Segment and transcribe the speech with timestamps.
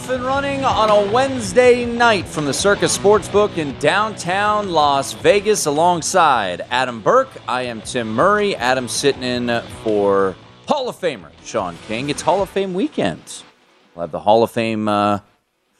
[0.00, 5.66] Off and running on a Wednesday night from the Circa Sportsbook in downtown Las Vegas
[5.66, 7.28] alongside Adam Burke.
[7.46, 8.56] I am Tim Murray.
[8.56, 10.34] Adam sitting in for
[10.66, 12.08] Hall of Famer Sean King.
[12.08, 13.42] It's Hall of Fame weekend.
[13.94, 15.18] We'll have the Hall of Fame uh,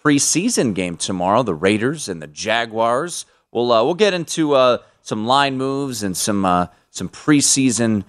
[0.04, 3.24] preseason game tomorrow, the Raiders and the Jaguars.
[3.52, 8.04] We'll, uh, we'll get into uh, some line moves and some, uh, some preseason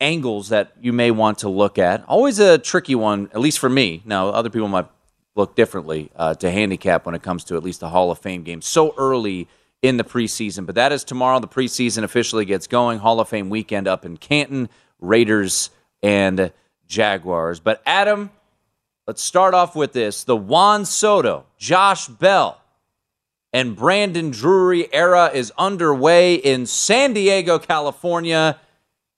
[0.00, 2.04] angles that you may want to look at.
[2.06, 4.02] Always a tricky one, at least for me.
[4.04, 4.86] Now, other people might
[5.36, 8.42] look differently uh, to handicap when it comes to at least a Hall of Fame
[8.42, 9.48] game so early
[9.82, 10.66] in the preseason.
[10.66, 11.38] But that is tomorrow.
[11.38, 12.98] The preseason officially gets going.
[12.98, 14.68] Hall of Fame weekend up in Canton,
[15.00, 15.70] Raiders
[16.02, 16.52] and
[16.86, 17.60] Jaguars.
[17.60, 18.30] But Adam,
[19.06, 22.56] let's start off with this: the Juan Soto, Josh Bell.
[23.52, 28.60] And Brandon Drury era is underway in San Diego, California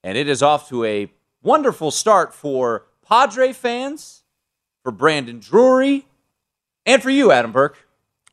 [0.03, 1.11] and it is off to a
[1.43, 4.23] wonderful start for Padre fans,
[4.83, 6.07] for Brandon Drury,
[6.87, 7.87] and for you, Adam Burke.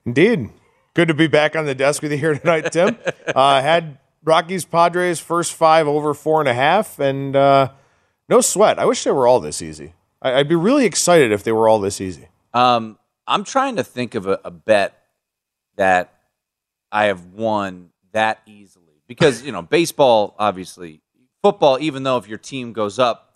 [0.06, 0.50] Indeed.
[0.96, 2.98] Good to be back on the desk with you here tonight, Tim.
[3.36, 7.70] uh, had Rockies Padres first five over four and a half, and uh,
[8.28, 8.80] no sweat.
[8.80, 9.94] I wish they were all this easy.
[10.22, 12.28] I- would be really excited if they were all this easy.
[12.54, 12.98] Um,
[13.28, 15.00] I'm trying to think of a, a bet
[15.76, 16.14] that
[16.92, 21.02] I have won that easily because you know baseball obviously
[21.42, 23.34] football, even though if your team goes up,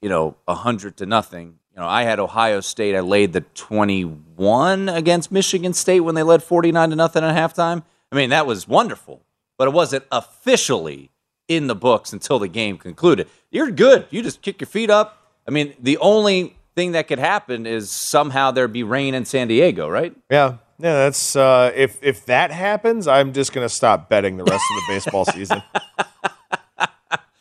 [0.00, 1.58] you know, a hundred to nothing.
[1.74, 2.96] You know, I had Ohio State.
[2.96, 7.84] I laid the twenty-one against Michigan State when they led forty-nine to nothing at halftime.
[8.10, 9.22] I mean, that was wonderful,
[9.56, 11.10] but it wasn't officially
[11.48, 13.28] in the books until the game concluded.
[13.50, 14.06] You're good.
[14.10, 15.18] You just kick your feet up.
[15.46, 19.48] I mean, the only thing that could happen is somehow there'd be rain in San
[19.48, 20.14] Diego, right?
[20.30, 20.56] Yeah.
[20.78, 24.64] Yeah, that's uh, if if that happens, I'm just going to stop betting the rest
[24.70, 25.62] of the baseball season.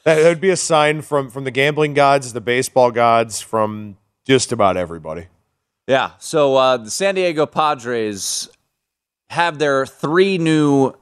[0.05, 4.51] That would be a sign from from the gambling gods, the baseball gods, from just
[4.51, 5.27] about everybody.
[5.87, 6.11] Yeah.
[6.19, 8.49] So uh, the San Diego Padres
[9.29, 10.93] have their three new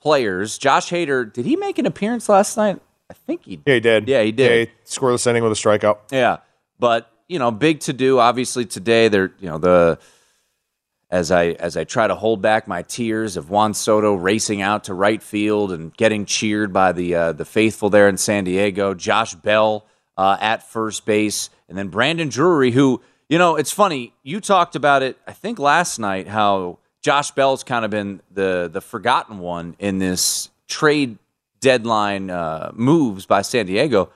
[0.00, 0.58] players.
[0.58, 2.80] Josh Hader, did he make an appearance last night?
[3.10, 3.60] I think he.
[3.66, 4.08] Yeah, he did.
[4.08, 4.50] Yeah, he did.
[4.50, 5.98] Yeah, he scoreless inning with a strikeout.
[6.10, 6.38] Yeah,
[6.78, 8.18] but you know, big to do.
[8.18, 9.98] Obviously today, they're you know the
[11.10, 14.84] as I as I try to hold back my tears of Juan Soto racing out
[14.84, 18.94] to right field and getting cheered by the uh, the faithful there in San Diego.
[18.94, 24.14] Josh Bell uh, at first base, and then Brandon Drury, who you know it's funny.
[24.22, 28.68] You talked about it, I think last night, how Josh Bell's kind of been the
[28.72, 31.18] the forgotten one in this trade
[31.60, 34.10] deadline uh, moves by San Diego.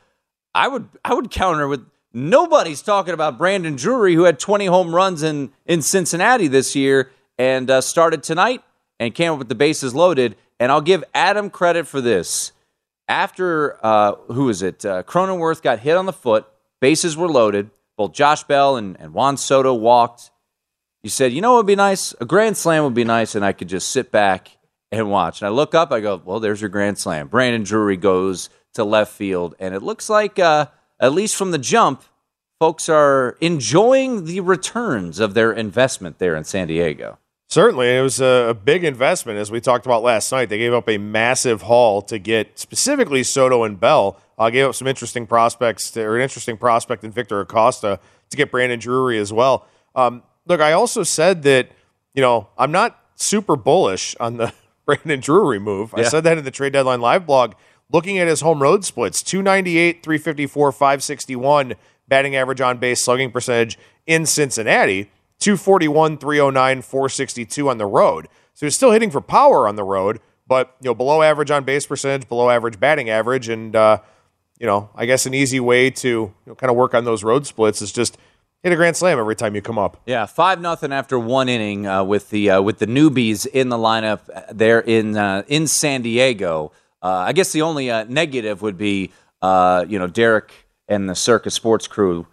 [0.54, 4.94] I would I would counter with Nobody's talking about Brandon Drury, who had 20 home
[4.94, 8.62] runs in, in Cincinnati this year and uh, started tonight
[8.98, 10.36] and came up with the bases loaded.
[10.58, 12.52] And I'll give Adam credit for this.
[13.06, 14.84] After, uh, who is it?
[14.84, 16.46] Uh, Cronenworth got hit on the foot,
[16.80, 17.70] bases were loaded.
[17.96, 20.30] Both Josh Bell and, and Juan Soto walked.
[21.02, 22.14] You said, you know what would be nice?
[22.20, 24.56] A grand slam would be nice, and I could just sit back
[24.92, 25.40] and watch.
[25.40, 27.28] And I look up, I go, well, there's your grand slam.
[27.28, 30.38] Brandon Drury goes to left field, and it looks like.
[30.38, 30.66] Uh,
[31.00, 32.02] at least from the jump,
[32.60, 37.18] folks are enjoying the returns of their investment there in San Diego.
[37.48, 40.50] Certainly, it was a, big investment, as we talked about last night.
[40.50, 44.20] They gave up a massive haul to get specifically Soto and Bell.
[44.38, 47.98] Uh, gave up some interesting prospects, to, or an interesting prospect in Victor Acosta
[48.30, 49.66] to get Brandon Drury as well.
[49.96, 51.70] Um, look, I also said that
[52.14, 54.52] you know I'm not super bullish on the
[54.86, 55.92] Brandon Drury move.
[55.92, 57.54] I said that in the trade deadline live blog.
[57.92, 61.74] Looking at his home road splits 298, 354, 561
[62.06, 65.10] batting average on base, slugging percentage in Cincinnati,
[65.40, 68.28] 241, 309, 462 on the road.
[68.54, 71.64] So he's still hitting for power on the road, but you know below average on
[71.64, 74.00] base percentage, below average batting average, and uh,
[74.58, 77.24] you know I guess an easy way to you know, kind of work on those
[77.24, 78.18] road splits is just
[78.62, 80.00] hit a grand slam every time you come up.
[80.06, 83.78] Yeah, five nothing after one inning uh, with the uh, with the newbies in the
[83.78, 84.20] lineup
[84.52, 86.72] there in uh, in San Diego.
[87.02, 89.12] Uh, I guess the only uh, negative would be
[89.42, 90.52] uh, you know Derek
[90.88, 92.26] and the Circa Sports crew.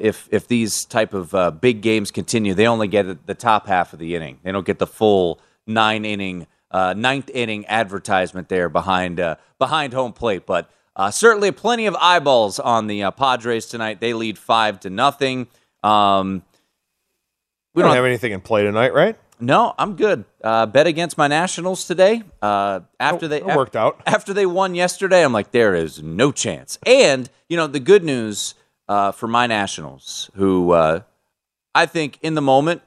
[0.00, 3.98] if if these type of big games continue, they only get the top half of
[3.98, 4.38] the inning.
[4.42, 9.92] They don't get the full nine inning, uh, ninth inning advertisement there behind uh, behind
[9.92, 10.44] home plate.
[10.46, 14.00] But uh, certainly plenty of eyeballs on the uh, Padres tonight.
[14.00, 15.48] They lead five to nothing.
[15.82, 16.42] Um,
[17.74, 19.16] we don't, don't have anything in play tonight, right?
[19.40, 20.24] No, I'm good.
[20.42, 22.22] Uh, bet against my Nationals today.
[22.42, 26.30] Uh, after they it worked out, after they won yesterday, I'm like, there is no
[26.32, 26.78] chance.
[26.84, 28.54] And you know, the good news
[28.88, 31.00] uh, for my Nationals, who uh,
[31.74, 32.82] I think in the moment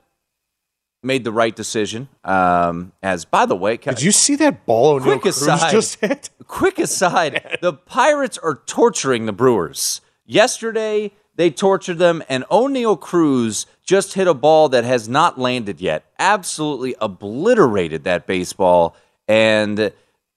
[1.02, 2.08] made the right decision.
[2.24, 6.30] Um, as by the way, did you see that ball Oneil Cruz aside, just hit?
[6.48, 10.02] Quick aside: the Pirates are torturing the Brewers.
[10.26, 15.82] Yesterday, they tortured them, and Oneil Cruz just hit a ball that has not landed
[15.82, 16.06] yet.
[16.20, 18.96] Absolutely obliterated that baseball,
[19.28, 19.92] and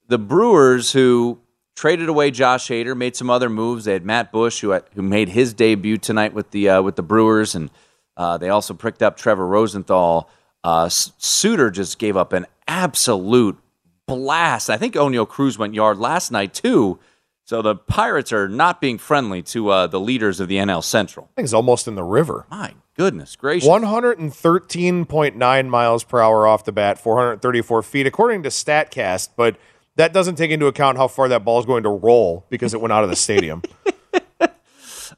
[0.08, 1.38] the Brewers, who
[1.74, 3.84] traded away Josh Hader, made some other moves.
[3.84, 7.02] They had Matt Bush, who who made his debut tonight with the uh, with the
[7.02, 7.70] Brewers, and
[8.16, 10.30] uh, they also picked up Trevor Rosenthal.
[10.64, 13.58] Uh, Suter just gave up an absolute
[14.06, 14.70] blast.
[14.70, 16.98] I think Oneil Cruz went yard last night too.
[17.46, 21.28] So the Pirates are not being friendly to uh, the leaders of the NL Central.
[21.30, 22.44] I think it's almost in the river.
[22.50, 23.68] My goodness gracious.
[23.68, 29.56] 113.9 miles per hour off the bat, 434 feet, according to StatCast, but
[29.94, 32.80] that doesn't take into account how far that ball is going to roll because it
[32.80, 33.62] went out of the stadium.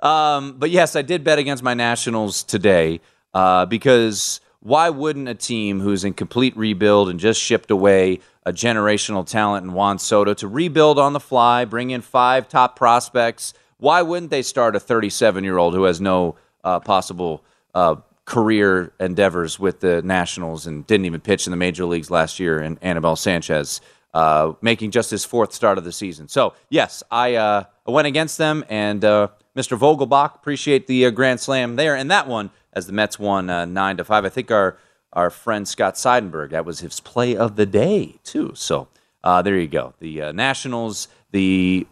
[0.01, 3.01] um, but yes, I did bet against my Nationals today
[3.33, 8.53] uh, because why wouldn't a team who's in complete rebuild and just shipped away a
[8.53, 13.53] generational talent in Juan Soto to rebuild on the fly, bring in five top prospects?
[13.77, 18.93] Why wouldn't they start a 37 year old who has no uh, possible uh, career
[18.99, 22.79] endeavors with the Nationals and didn't even pitch in the major leagues last year, and
[22.81, 23.83] Anibal Sanchez?
[24.15, 26.29] Uh, making just his fourth start of the season.
[26.29, 29.79] So, yes, I, uh, went against them, and uh, Mr.
[29.79, 31.95] Vogelbach, appreciate the uh, grand slam there.
[31.95, 34.25] And that one, as the Mets won uh, nine to five.
[34.25, 34.79] I think our
[35.19, 38.53] our friend Scott Seidenberg that was his play of the day too.
[38.55, 38.87] So
[39.25, 39.95] uh, there you go.
[39.99, 41.09] The uh, Nationals.
[41.33, 41.89] The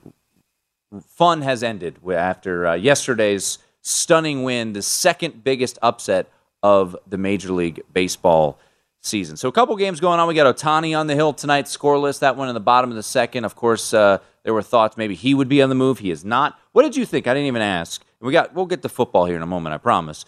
[1.09, 6.31] fun has ended after uh, yesterday's stunning win, the second biggest upset
[6.63, 8.61] of the Major League Baseball
[9.03, 9.37] season.
[9.37, 10.29] So a couple games going on.
[10.29, 12.21] We got Ohtani on the hill tonight, scoreless.
[12.21, 13.45] That one in the bottom of the second.
[13.45, 15.99] Of course, uh, there were thoughts maybe he would be on the move.
[15.99, 16.57] He is not.
[16.71, 17.27] What did you think?
[17.27, 18.05] I didn't even ask.
[18.21, 18.55] We got.
[18.55, 19.75] We'll get to football here in a moment.
[19.75, 20.25] I promise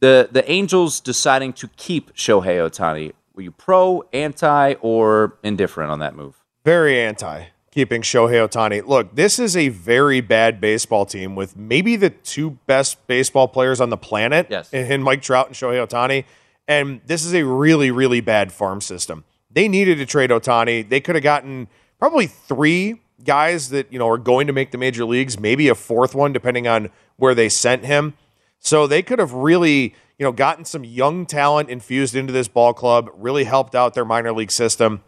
[0.00, 3.12] the the Angels deciding to keep Shohei Ohtani.
[3.34, 6.42] Were you pro, anti, or indifferent on that move?
[6.64, 7.46] Very anti
[7.76, 8.86] keeping Shohei Ohtani.
[8.86, 13.82] Look, this is a very bad baseball team with maybe the two best baseball players
[13.82, 14.72] on the planet yes.
[14.72, 16.24] in Mike Trout and Shohei Ohtani.
[16.66, 19.24] And this is a really, really bad farm system.
[19.50, 20.88] They needed to trade Ohtani.
[20.88, 24.78] They could have gotten probably three guys that, you know, are going to make the
[24.78, 28.14] major leagues, maybe a fourth one, depending on where they sent him.
[28.58, 32.74] So they could have really, you know, gotten some young talent infused into this ball
[32.74, 35.02] club, really helped out their minor league system.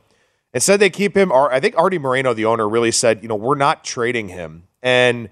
[0.55, 1.33] Instead, they keep him.
[1.33, 4.65] I think Artie Moreno, the owner, really said, you know, we're not trading him.
[4.83, 5.29] And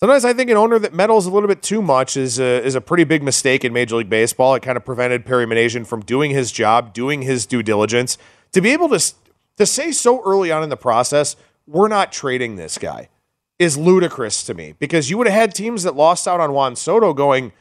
[0.00, 2.74] sometimes I think an owner that meddles a little bit too much is a, is
[2.74, 4.54] a pretty big mistake in Major League Baseball.
[4.54, 8.18] It kind of prevented Perry Minasian from doing his job, doing his due diligence.
[8.52, 9.14] To be able to,
[9.58, 13.08] to say so early on in the process, we're not trading this guy
[13.62, 16.74] is ludicrous to me because you would have had teams that lost out on Juan
[16.74, 17.52] Soto going,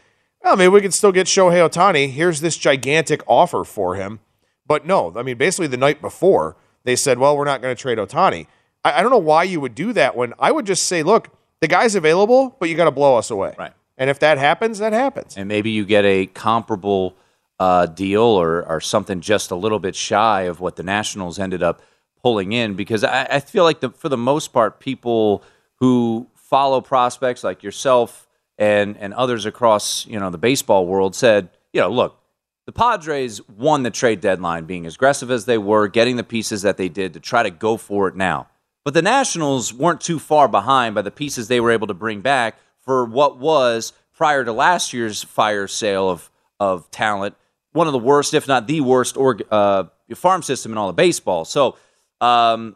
[0.44, 2.10] well, maybe we could still get Shohei Ohtani.
[2.10, 4.20] Here's this gigantic offer for him.
[4.66, 6.56] But no, I mean, basically the night before,
[6.86, 8.48] they said, well, we're not going to trade Ohtani.
[8.84, 11.30] I, I, don't know why you would do that when I would just say, look,
[11.60, 13.54] the guy's available, but you got to blow us away.
[13.60, 13.74] Right.
[13.96, 15.38] And if that happens, that happens.
[15.38, 17.16] And maybe you get a comparable
[17.60, 21.62] uh, deal or, or something just a little bit shy of what the Nationals ended
[21.62, 21.84] up
[22.24, 25.44] pulling in because I, I feel like the, for the most part, people–
[25.82, 31.50] who follow prospects like yourself and and others across you know the baseball world said,
[31.74, 32.18] you know, look,
[32.66, 36.62] the Padres won the trade deadline, being as aggressive as they were, getting the pieces
[36.62, 38.48] that they did to try to go for it now.
[38.86, 42.22] But the Nationals weren't too far behind by the pieces they were able to bring
[42.22, 46.30] back for what was prior to last year's fire sale of
[46.62, 47.36] of talent
[47.74, 49.86] one of the worst, if not the worst, org, uh,
[50.16, 51.46] farm system in all of baseball.
[51.46, 51.78] So,
[52.20, 52.76] um,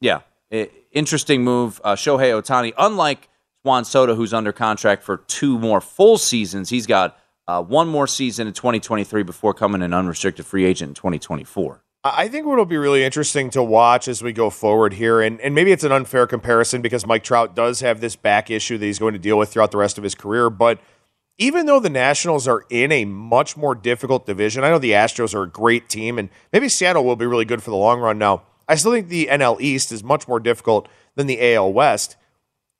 [0.00, 0.20] yeah,
[0.96, 1.80] interesting move.
[1.84, 3.28] Uh, Shohei Ohtani, unlike
[3.62, 8.06] Juan Soto, who's under contract for two more full seasons, he's got uh, one more
[8.06, 11.82] season in 2023 before coming an unrestricted free agent in 2024.
[12.04, 15.54] I think what'll be really interesting to watch as we go forward here, and, and
[15.54, 19.00] maybe it's an unfair comparison because Mike Trout does have this back issue that he's
[19.00, 20.48] going to deal with throughout the rest of his career.
[20.48, 20.78] But
[21.36, 25.34] even though the Nationals are in a much more difficult division, I know the Astros
[25.34, 28.18] are a great team, and maybe Seattle will be really good for the long run
[28.18, 28.42] now.
[28.68, 32.16] I still think the NL East is much more difficult than the AL West.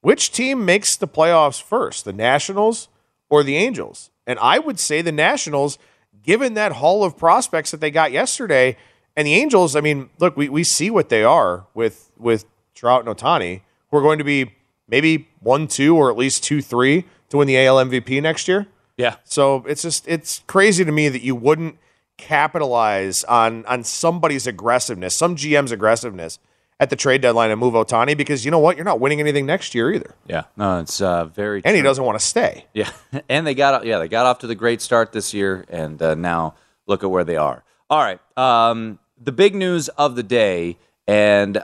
[0.01, 2.87] Which team makes the playoffs first, the Nationals
[3.29, 4.09] or the Angels?
[4.25, 5.77] And I would say the Nationals,
[6.23, 8.77] given that haul of prospects that they got yesterday,
[9.15, 13.05] and the Angels, I mean, look, we, we see what they are with with Trout
[13.05, 14.53] and Ohtani, who are going to be
[14.87, 18.67] maybe one, two, or at least two, three to win the AL MVP next year.
[18.97, 19.15] Yeah.
[19.23, 21.77] So it's just it's crazy to me that you wouldn't
[22.17, 26.39] capitalize on on somebody's aggressiveness, some GM's aggressiveness
[26.79, 29.45] at the trade deadline and move Ohtani because you know what, you're not winning anything
[29.45, 30.13] next year either.
[30.27, 31.57] Yeah, no, it's uh, very.
[31.57, 31.75] And true.
[31.75, 32.65] he doesn't want to stay.
[32.73, 32.91] Yeah,
[33.29, 36.15] and they got yeah they got off to the great start this year, and uh,
[36.15, 36.55] now
[36.85, 37.63] look at where they are.
[37.89, 41.63] All right, um, the big news of the day, and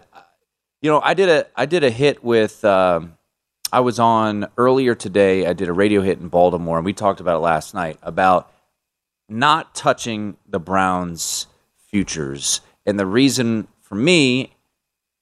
[0.81, 2.63] you know, I did a I did a hit with.
[2.65, 3.17] Um,
[3.71, 5.47] I was on earlier today.
[5.47, 8.52] I did a radio hit in Baltimore, and we talked about it last night about
[9.33, 11.47] not touching the Browns'
[11.77, 12.61] futures.
[12.85, 14.55] And the reason for me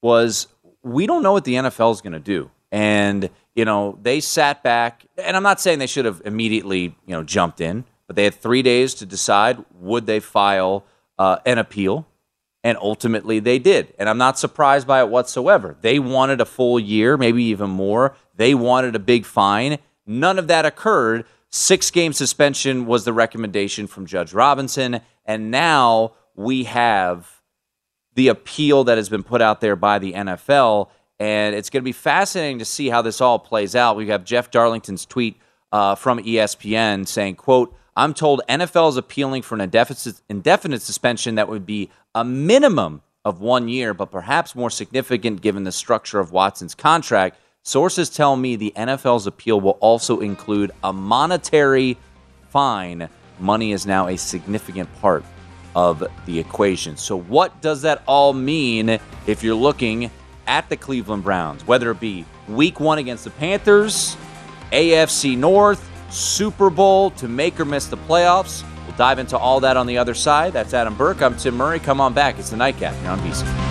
[0.01, 0.47] was
[0.83, 2.51] we don't know what the NFL is going to do.
[2.71, 7.13] And, you know, they sat back, and I'm not saying they should have immediately, you
[7.13, 10.85] know, jumped in, but they had three days to decide would they file
[11.17, 12.07] uh, an appeal
[12.63, 13.93] and ultimately they did.
[13.97, 15.75] And I'm not surprised by it whatsoever.
[15.81, 18.15] They wanted a full year, maybe even more.
[18.35, 19.79] They wanted a big fine.
[20.05, 21.25] None of that occurred.
[21.51, 25.01] Six game suspension was the recommendation from Judge Robinson.
[25.25, 27.41] And now we have
[28.15, 30.89] the appeal that has been put out there by the NFL.
[31.19, 33.95] And it's going to be fascinating to see how this all plays out.
[33.95, 35.37] We have Jeff Darlington's tweet
[35.71, 41.35] uh, from ESPN saying, quote, I'm told NFL is appealing for an indefinite, indefinite suspension
[41.35, 46.19] that would be a minimum of one year, but perhaps more significant given the structure
[46.19, 47.37] of Watson's contract.
[47.63, 51.95] Sources tell me the NFL's appeal will also include a monetary
[52.49, 53.07] fine.
[53.39, 55.23] Money is now a significant part
[55.75, 56.97] of the equation.
[56.97, 60.09] So, what does that all mean if you're looking
[60.47, 64.17] at the Cleveland Browns, whether it be week one against the Panthers,
[64.71, 68.63] AFC North, Super Bowl to make or miss the playoffs.
[68.87, 70.51] We'll dive into all that on the other side.
[70.51, 71.21] That's Adam Burke.
[71.21, 71.79] I'm Tim Murray.
[71.79, 72.39] Come on back.
[72.39, 73.70] It's the Nightcap here on VSIN.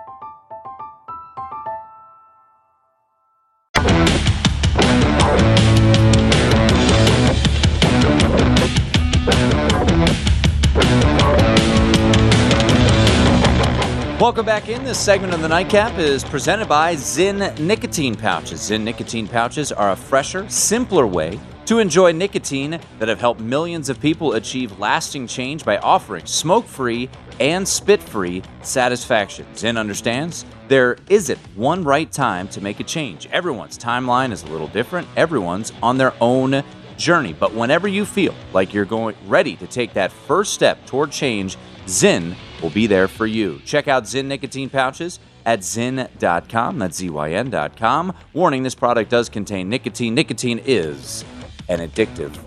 [14.21, 14.83] Welcome back in.
[14.83, 18.59] This segment of the Nightcap is presented by Zyn Nicotine Pouches.
[18.59, 23.89] Zyn Nicotine Pouches are a fresher, simpler way to enjoy nicotine that have helped millions
[23.89, 27.09] of people achieve lasting change by offering smoke free
[27.39, 29.43] and spit free satisfaction.
[29.55, 33.25] Zyn understands there isn't one right time to make a change.
[33.31, 36.63] Everyone's timeline is a little different, everyone's on their own
[36.95, 37.33] journey.
[37.33, 41.57] But whenever you feel like you're going ready to take that first step toward change,
[41.87, 43.59] Zyn will be there for you.
[43.65, 46.79] Check out Zyn nicotine pouches at zyn.com.
[46.79, 48.13] That's Z-Y-N.com.
[48.33, 50.15] Warning, this product does contain nicotine.
[50.15, 51.25] Nicotine is
[51.69, 52.37] an addictive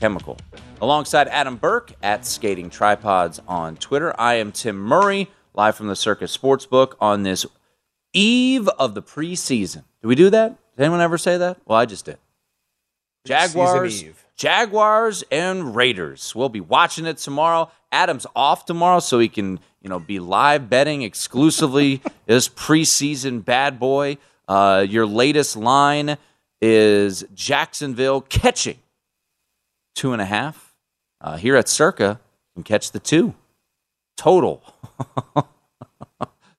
[0.00, 0.36] chemical.
[0.80, 5.96] Alongside Adam Burke at Skating Tripods on Twitter, I am Tim Murray, live from the
[5.96, 7.46] Circa Sportsbook on this
[8.12, 9.84] eve of the preseason.
[10.02, 10.58] Do we do that?
[10.76, 11.58] Did anyone ever say that?
[11.66, 12.18] Well, I just did.
[13.24, 16.34] Jaguars, Jaguars, and Raiders.
[16.34, 17.70] We'll be watching it tomorrow.
[17.92, 23.78] Adam's off tomorrow, so he can you know be live betting exclusively this preseason bad
[23.78, 24.16] boy.
[24.48, 26.16] Uh, your latest line
[26.60, 28.78] is Jacksonville catching
[29.94, 30.74] two and a half.
[31.20, 32.18] Uh, here at Circa,
[32.54, 33.34] you can catch the two.
[34.16, 34.62] Total.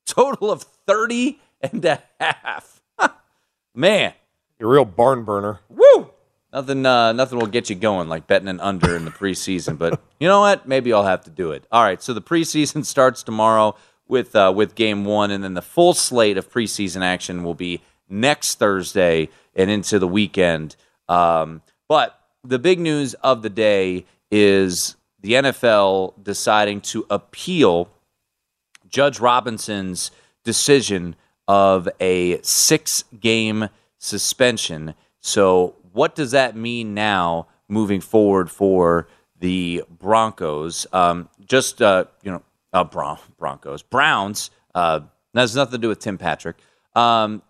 [0.05, 2.81] Total of 30 and a half.
[3.75, 4.13] Man,
[4.59, 5.59] You're a real barn burner.
[5.69, 5.82] woo!
[6.53, 9.77] Nothing, uh, nothing will get you going like betting an under in the preseason.
[9.77, 10.67] But you know what?
[10.67, 11.65] Maybe I'll have to do it.
[11.71, 12.01] All right.
[12.01, 13.75] So the preseason starts tomorrow
[14.07, 17.81] with uh, with game one, and then the full slate of preseason action will be
[18.07, 20.75] next Thursday and into the weekend.
[21.09, 27.89] Um, but the big news of the day is the NFL deciding to appeal
[28.87, 30.11] Judge Robinson's
[30.43, 31.15] decision
[31.47, 34.93] of a six game suspension.
[35.21, 39.07] So, what does that mean now moving forward for
[39.39, 40.85] the Broncos?
[40.91, 45.01] Um, just, uh, you know, uh, Bron- Broncos, Browns, uh,
[45.33, 46.57] that has nothing to do with Tim Patrick.
[46.95, 47.41] Um,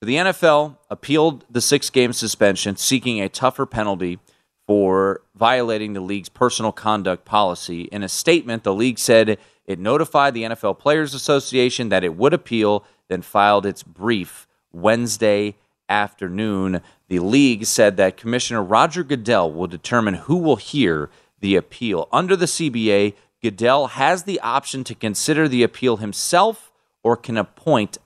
[0.00, 4.18] the NFL appealed the six game suspension, seeking a tougher penalty
[4.66, 7.82] for violating the league's personal conduct policy.
[7.84, 12.32] In a statement, the league said it notified the NFL Players Association that it would
[12.32, 15.56] appeal, then filed its brief Wednesday
[15.88, 16.80] afternoon.
[17.10, 22.08] The league said that Commissioner Roger Goodell will determine who will hear the appeal.
[22.12, 26.70] Under the CBA, Goodell has the option to consider the appeal himself
[27.02, 27.98] or can appoint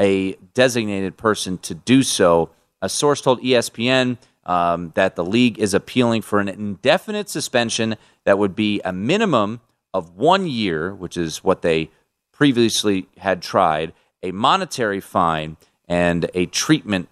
[0.00, 2.50] a designated person to do so.
[2.80, 8.38] A source told ESPN um, that the league is appealing for an indefinite suspension that
[8.38, 9.60] would be a minimum
[9.92, 11.90] of one year, which is what they
[12.30, 13.92] previously had tried,
[14.22, 15.56] a monetary fine,
[15.88, 17.08] and a treatment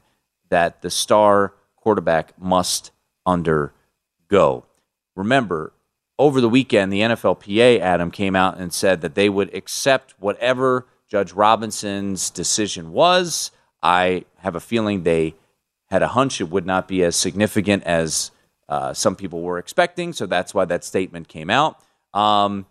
[0.51, 2.91] that the star quarterback must
[3.27, 4.67] undergo.
[5.17, 5.73] Remember,
[6.19, 10.87] over the weekend, the NFLPA, Adam, came out and said that they would accept whatever
[11.09, 13.51] Judge Robinson's decision was.
[13.83, 15.35] I have a feeling they
[15.89, 18.31] had a hunch it would not be as significant as
[18.69, 21.83] uh, some people were expecting, so that's why that statement came out.
[22.15, 22.67] Um,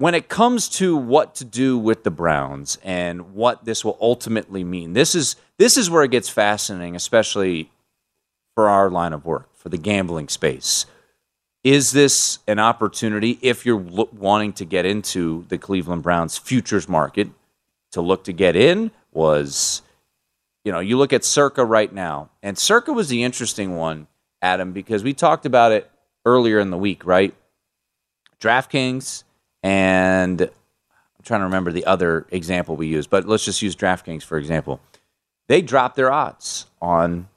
[0.00, 4.64] when it comes to what to do with the Browns and what this will ultimately
[4.64, 7.70] mean, this is this is where it gets fascinating, especially
[8.54, 10.86] for our line of work, for the gambling space.
[11.62, 16.88] Is this an opportunity if you're lo- wanting to get into the Cleveland Browns futures
[16.88, 17.28] market
[17.92, 18.92] to look to get in?
[19.12, 19.82] Was
[20.64, 24.06] you know, you look at Circa right now, and Circa was the interesting one,
[24.40, 25.90] Adam, because we talked about it
[26.24, 27.34] earlier in the week, right?
[28.40, 29.24] DraftKings
[29.62, 34.22] and I'm trying to remember the other example we used, but let's just use DraftKings
[34.22, 34.80] for example.
[35.48, 37.28] They dropped their odds on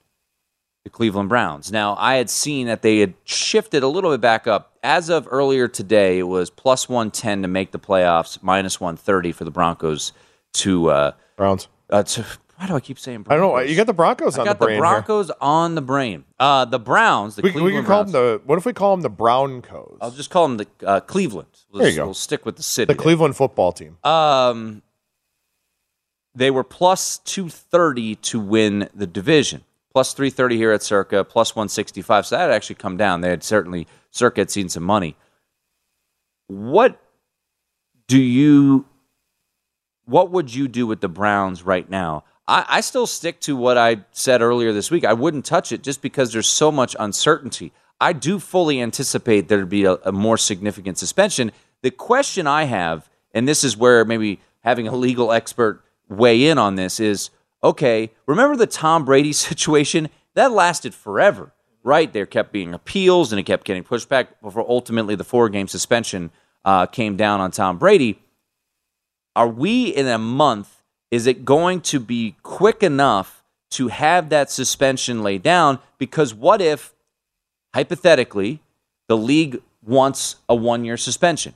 [0.83, 1.71] the Cleveland Browns.
[1.71, 4.77] Now, I had seen that they had shifted a little bit back up.
[4.83, 9.45] As of earlier today, it was plus 110 to make the playoffs, minus 130 for
[9.45, 10.11] the Broncos
[10.53, 10.89] to.
[10.89, 11.69] Uh, Browns.
[11.89, 12.25] uh, to
[12.57, 13.59] why do I keep saying I don't know.
[13.59, 14.75] You got the Broncos I on got the brain.
[14.77, 16.23] You got the Broncos on the brain.
[16.39, 17.53] Uh, the Browns, the here.
[17.55, 18.11] We, we can call Browns.
[18.11, 18.41] them the.
[18.45, 19.97] What if we call them the Browncos?
[20.01, 21.47] I'll just call them the uh, Cleveland.
[21.71, 22.05] We'll, There you go.
[22.05, 22.93] We'll stick with the city.
[22.93, 22.99] the.
[22.99, 23.97] Cleveland football team.
[24.03, 24.81] Um,
[26.35, 29.63] they were plus 230 to win the division.
[29.91, 32.25] Plus 330 here at Circa, plus 165.
[32.25, 33.21] So that had actually come down.
[33.21, 35.15] They had certainly, Circa had seen some money.
[36.47, 36.99] What
[38.07, 38.85] do you,
[40.05, 42.23] what would you do with the Browns right now?
[42.47, 45.05] I, I still stick to what I said earlier this week.
[45.05, 47.71] I wouldn't touch it just because there's so much uncertainty.
[48.01, 51.51] I do fully anticipate there'd be a, a more significant suspension.
[51.81, 56.57] The question I have, and this is where maybe having a legal expert weigh in
[56.57, 57.29] on this, is
[57.63, 60.09] okay, remember the Tom Brady situation?
[60.33, 61.53] That lasted forever,
[61.83, 62.11] right?
[62.11, 65.67] There kept being appeals and it kept getting pushed back before ultimately the four game
[65.67, 66.31] suspension
[66.65, 68.19] uh, came down on Tom Brady.
[69.35, 70.72] Are we in a month?
[71.13, 75.77] Is it going to be quick enough to have that suspension laid down?
[75.99, 76.95] Because what if,
[77.71, 78.63] hypothetically,
[79.07, 81.53] the league wants a one year suspension?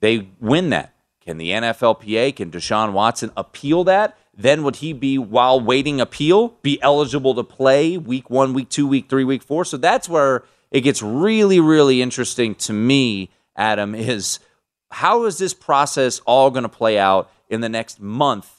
[0.00, 0.92] They win that.
[1.22, 4.18] Can the NFLPA, can Deshaun Watson appeal that?
[4.36, 8.86] Then would he be, while waiting appeal, be eligible to play week one, week two,
[8.86, 9.64] week three, week four?
[9.64, 14.38] So that's where it gets really, really interesting to me, Adam, is
[14.90, 18.58] how is this process all going to play out in the next month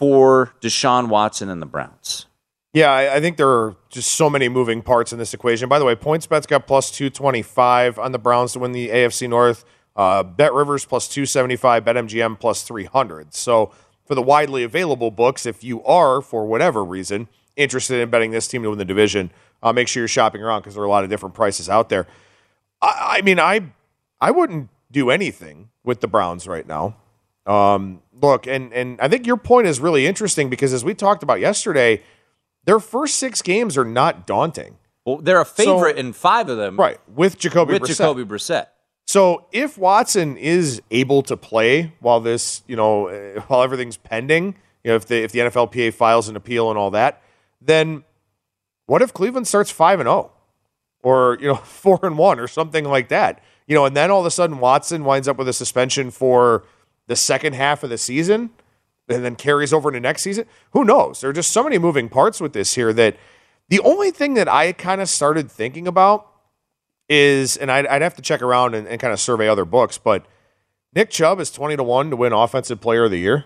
[0.00, 2.24] for Deshaun Watson and the Browns?
[2.72, 5.68] Yeah, I, I think there are just so many moving parts in this equation.
[5.68, 9.62] By the way, PointsBet's got plus 225 on the Browns to win the AFC North.
[9.94, 13.34] Uh, Bet Rivers plus 275, Bet MGM plus 300.
[13.34, 13.72] So
[14.06, 18.48] for the widely available books, if you are, for whatever reason, interested in betting this
[18.48, 19.30] team to win the division,
[19.62, 21.90] uh, make sure you're shopping around because there are a lot of different prices out
[21.90, 22.06] there.
[22.80, 23.72] I, I, mean, I
[24.18, 26.96] I wouldn't do anything with the Browns right now.
[27.46, 31.22] Um, look, and and I think your point is really interesting because as we talked
[31.22, 32.02] about yesterday–
[32.64, 34.76] their first six games are not daunting.
[35.04, 36.98] Well, they're a favorite so, in five of them, right?
[37.08, 37.98] With Jacoby with Brissett.
[37.98, 38.66] Jacoby Brissett.
[39.06, 43.08] So if Watson is able to play while this, you know,
[43.48, 46.90] while everything's pending, you know, if the if the NFLPA files an appeal and all
[46.92, 47.22] that,
[47.60, 48.04] then
[48.86, 50.32] what if Cleveland starts five and zero, oh?
[51.02, 53.42] or you know, four and one, or something like that?
[53.66, 56.64] You know, and then all of a sudden Watson winds up with a suspension for
[57.10, 58.50] the second half of the season
[59.08, 60.46] and then carries over into next season.
[60.70, 61.20] Who knows?
[61.20, 63.16] There are just so many moving parts with this here that
[63.68, 66.28] the only thing that I kind of started thinking about
[67.08, 69.98] is, and I'd, I'd have to check around and, and kind of survey other books,
[69.98, 70.24] but
[70.94, 73.44] Nick Chubb is 20 to 1 to win Offensive Player of the Year.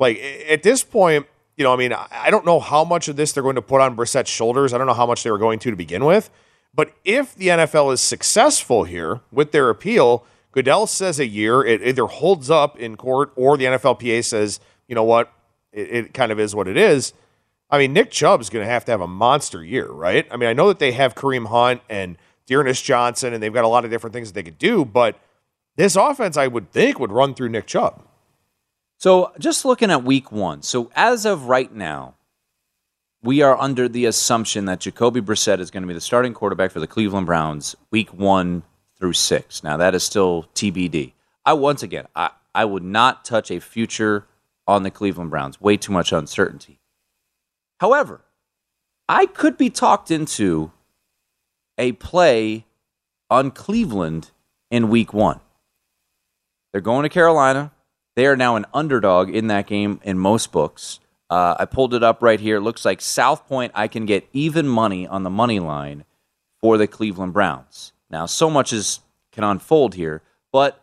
[0.00, 0.18] Like
[0.48, 3.42] at this point, you know, I mean, I don't know how much of this they're
[3.44, 4.74] going to put on Brissett's shoulders.
[4.74, 6.28] I don't know how much they were going to to begin with.
[6.74, 11.64] But if the NFL is successful here with their appeal, Goodell says a year.
[11.64, 15.32] It either holds up in court or the NFLPA says, you know what,
[15.72, 17.12] it, it kind of is what it is.
[17.70, 20.26] I mean, Nick Chubb's going to have to have a monster year, right?
[20.30, 23.64] I mean, I know that they have Kareem Hunt and D'Ernest Johnson, and they've got
[23.64, 25.20] a lot of different things that they could do, but
[25.76, 28.02] this offense, I would think, would run through Nick Chubb.
[28.96, 30.62] So, just looking at week one.
[30.62, 32.14] So, as of right now,
[33.22, 36.72] we are under the assumption that Jacoby Brissett is going to be the starting quarterback
[36.72, 38.64] for the Cleveland Browns week one
[38.98, 39.62] through six.
[39.62, 41.12] Now that is still TBD.
[41.44, 44.26] I once again, I, I would not touch a future
[44.66, 45.60] on the Cleveland Browns.
[45.60, 46.80] Way too much uncertainty.
[47.80, 48.20] However,
[49.08, 50.72] I could be talked into
[51.78, 52.66] a play
[53.30, 54.30] on Cleveland
[54.70, 55.40] in week one.
[56.72, 57.72] They're going to Carolina.
[58.16, 61.00] They are now an underdog in that game in most books.
[61.30, 62.56] Uh, I pulled it up right here.
[62.56, 66.04] It looks like South Point, I can get even money on the money line
[66.60, 67.92] for the Cleveland Browns.
[68.10, 69.00] Now, so much is
[69.32, 70.82] can unfold here, but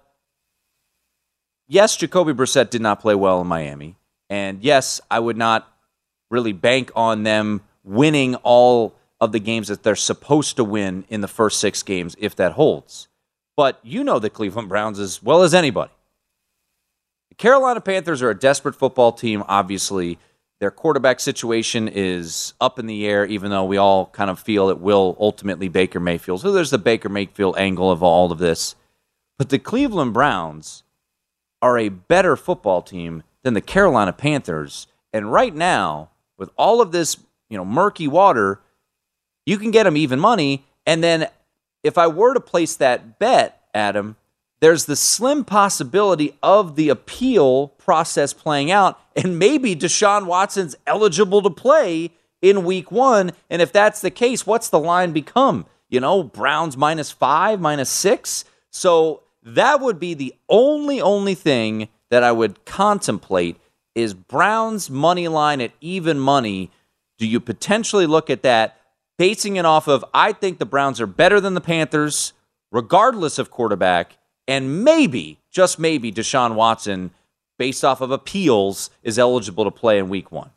[1.68, 3.96] yes, Jacoby Brissett did not play well in Miami,
[4.30, 5.68] and yes, I would not
[6.30, 11.22] really bank on them winning all of the games that they're supposed to win in
[11.22, 13.08] the first six games if that holds.
[13.56, 15.92] But you know the Cleveland Browns as well as anybody.
[17.30, 20.20] The Carolina Panthers are a desperate football team, obviously.
[20.60, 24.70] Their quarterback situation is up in the air, even though we all kind of feel
[24.70, 26.42] it will ultimately Baker Mayfield.
[26.42, 28.76] So there's the Baker Mayfield angle of all of this.
[29.38, 30.84] But the Cleveland Browns
[31.62, 34.88] are a better football team than the Carolina Panthers.
[35.12, 37.18] And right now, with all of this,
[37.50, 38.62] you know, murky water,
[39.46, 40.66] you can get them even money.
[40.86, 41.28] And then
[41.84, 44.16] if I were to place that bet, Adam,
[44.62, 51.42] there's the slim possibility of the appeal process playing out, and maybe Deshaun Watson's eligible
[51.42, 53.34] to play in week one.
[53.50, 55.66] And if that's the case, what's the line become?
[55.90, 58.46] You know, Browns minus five, minus six.
[58.72, 63.58] So that would be the only, only thing that I would contemplate
[63.94, 66.72] is Browns money line at even money.
[67.18, 68.78] Do you potentially look at that,
[69.18, 72.34] basing it off of I think the Browns are better than the Panthers,
[72.72, 77.12] regardless of quarterback, and maybe, just maybe, Deshaun Watson,
[77.58, 80.52] based off of appeals, is eligible to play in week one.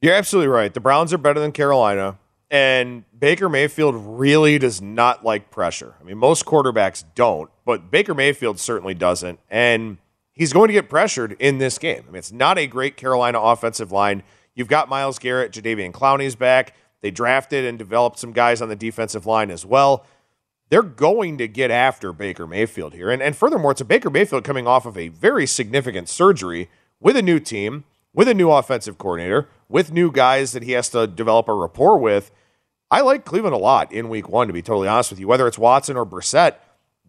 [0.00, 0.72] You're absolutely right.
[0.72, 2.18] The Browns are better than Carolina,
[2.50, 5.94] and Baker Mayfield really does not like pressure.
[6.00, 9.40] I mean, most quarterbacks don't, but Baker Mayfield certainly doesn't.
[9.50, 9.98] And
[10.32, 12.04] he's going to get pressured in this game.
[12.06, 14.22] I mean, it's not a great Carolina offensive line.
[14.54, 16.74] You've got Myles Garrett, Jadeveon Clowney's back.
[17.00, 20.06] They drafted and developed some guys on the defensive line as well
[20.70, 23.10] they're going to get after Baker Mayfield here.
[23.10, 27.16] And, and furthermore, it's a Baker Mayfield coming off of a very significant surgery with
[27.16, 31.06] a new team, with a new offensive coordinator, with new guys that he has to
[31.06, 32.30] develop a rapport with.
[32.90, 35.28] I like Cleveland a lot in week one, to be totally honest with you.
[35.28, 36.56] Whether it's Watson or Brissett,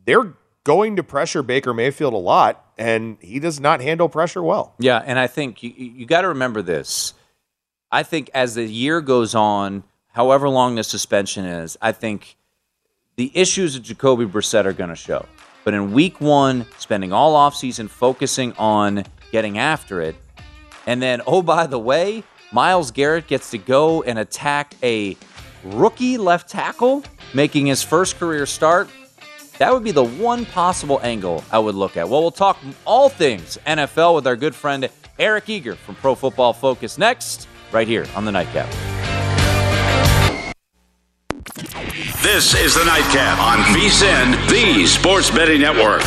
[0.06, 4.74] they're going to pressure Baker Mayfield a lot, and he does not handle pressure well.
[4.80, 7.14] Yeah, and I think you, you got to remember this.
[7.92, 12.36] I think as the year goes on, however long the suspension is, I think
[13.16, 15.26] the issues of Jacoby Brissett are going to show.
[15.64, 20.16] But in week one, spending all offseason focusing on getting after it.
[20.86, 25.18] And then, oh, by the way, Myles Garrett gets to go and attack a
[25.64, 28.90] rookie left tackle, making his first career start.
[29.58, 32.08] That would be the one possible angle I would look at.
[32.08, 36.54] Well, we'll talk all things NFL with our good friend Eric Eager from Pro Football
[36.54, 38.95] Focus next right here on the Nightcap.
[42.26, 46.02] This is the Nightcap on VSIN, the Sports Betting Network.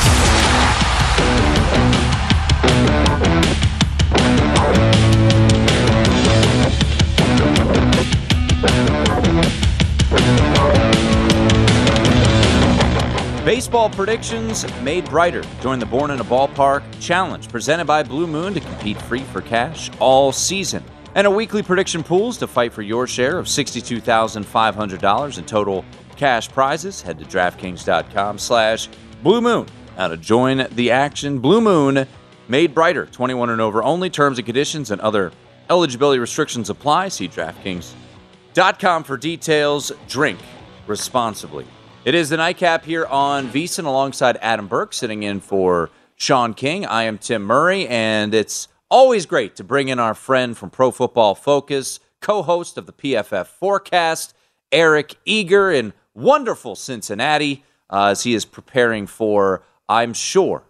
[13.45, 18.55] Baseball predictions made brighter during the Born in a Ballpark Challenge presented by Blue Moon
[18.55, 20.83] to compete free for cash all season.
[21.15, 25.85] And a weekly prediction pools to fight for your share of $62,500 in total
[26.19, 27.01] cash prizes.
[27.01, 28.89] Head to DraftKings.com slash
[29.23, 29.67] Blue Moon.
[29.97, 32.07] Now to join the action, Blue Moon
[32.49, 33.07] made brighter.
[33.07, 34.11] 21 and over only.
[34.11, 35.33] Terms and conditions and other
[35.71, 37.09] eligibility restrictions apply.
[37.09, 39.93] See DraftKings.com for details.
[40.09, 40.39] Drink
[40.87, 41.67] responsibly.
[42.05, 46.87] It is the nightcap here on VSIN alongside Adam Burke, sitting in for Sean King.
[46.87, 50.91] I am Tim Murray, and it's always great to bring in our friend from Pro
[50.91, 54.35] Football Focus, co host of the PFF Forecast,
[54.73, 60.65] Eric Eager in wonderful Cincinnati, uh, as he is preparing for, I'm sure,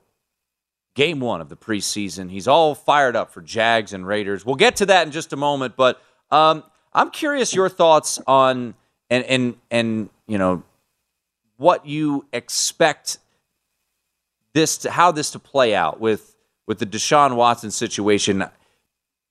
[0.94, 2.30] game one of the preseason.
[2.30, 4.44] He's all fired up for Jags and Raiders.
[4.44, 8.74] We'll get to that in just a moment, but um, I'm curious your thoughts on
[9.11, 10.62] and and and you know
[11.56, 13.18] what you expect
[14.52, 18.44] this to, how this to play out with with the Deshaun Watson situation.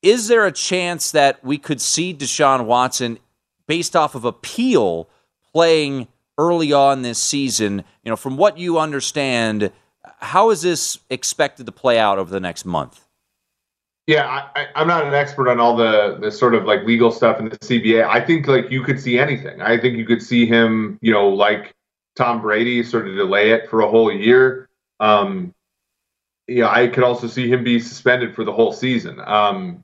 [0.02, 3.20] Is there a chance that we could see Deshaun Watson
[3.68, 5.10] based off of appeal
[5.58, 7.84] playing early on this season?
[8.04, 9.72] You know, from what you understand,
[10.20, 13.04] how is this expected to play out over the next month?
[14.06, 17.40] Yeah, I, am not an expert on all the the sort of like legal stuff
[17.40, 18.08] in the CBA.
[18.08, 19.60] I think like you could see anything.
[19.60, 21.74] I think you could see him, you know, like
[22.16, 24.70] Tom Brady sort of delay it for a whole year.
[25.00, 25.54] Um,
[26.48, 29.20] yeah, I could also see him be suspended for the whole season.
[29.20, 29.84] Um,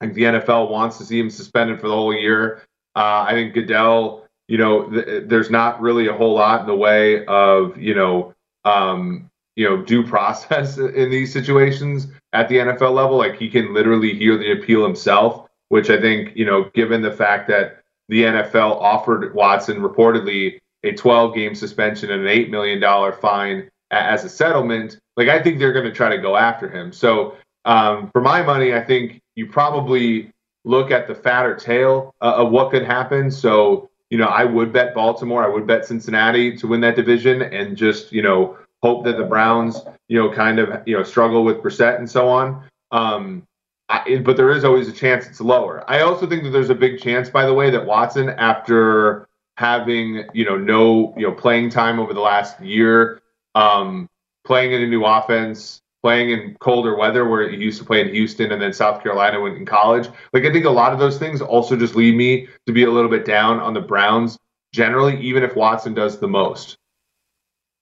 [0.00, 2.62] I think the NFL wants to see him suspended for the whole year.
[2.94, 6.76] Uh, I think Goodell, you know, th- there's not really a whole lot in the
[6.76, 8.34] way of, you know,
[8.64, 13.18] um, you know, due process in these situations at the NFL level.
[13.18, 17.12] Like he can literally hear the appeal himself, which I think, you know, given the
[17.12, 23.12] fact that the NFL offered Watson reportedly a 12 game suspension and an $8 million
[23.20, 26.92] fine as a settlement, like I think they're going to try to go after him.
[26.92, 30.32] So um, for my money, I think you probably
[30.64, 33.30] look at the fatter tail uh, of what could happen.
[33.30, 37.42] So, you know, I would bet Baltimore, I would bet Cincinnati to win that division
[37.42, 41.44] and just, you know, hope that the Browns, you know, kind of, you know, struggle
[41.44, 42.64] with Brissett and so on.
[42.90, 43.42] Um,
[43.88, 45.84] I, but there is always a chance it's lower.
[45.88, 50.24] I also think that there's a big chance, by the way, that Watson, after having
[50.34, 53.22] you know no you know playing time over the last year,
[53.54, 54.08] um,
[54.44, 58.08] playing in a new offense, playing in colder weather where he used to play in
[58.08, 60.08] Houston and then South Carolina when in college.
[60.32, 62.90] Like I think a lot of those things also just lead me to be a
[62.90, 64.38] little bit down on the Browns
[64.72, 66.76] generally, even if Watson does the most.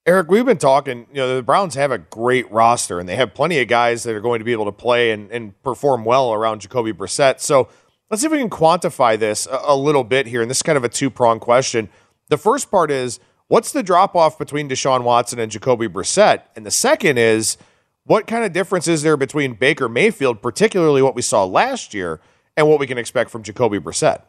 [0.07, 3.35] Eric, we've been talking, you know, the Browns have a great roster and they have
[3.35, 6.33] plenty of guys that are going to be able to play and, and perform well
[6.33, 7.41] around Jacoby Brissett.
[7.41, 7.69] So
[8.11, 10.41] Let's see if we can quantify this a, a little bit here.
[10.41, 11.89] And this is kind of a two prong question.
[12.29, 16.43] The first part is what's the drop off between Deshaun Watson and Jacoby Brissett?
[16.55, 17.57] And the second is
[18.07, 22.21] what kind of difference is there between Baker Mayfield, particularly what we saw last year,
[22.57, 24.23] and what we can expect from Jacoby Brissett?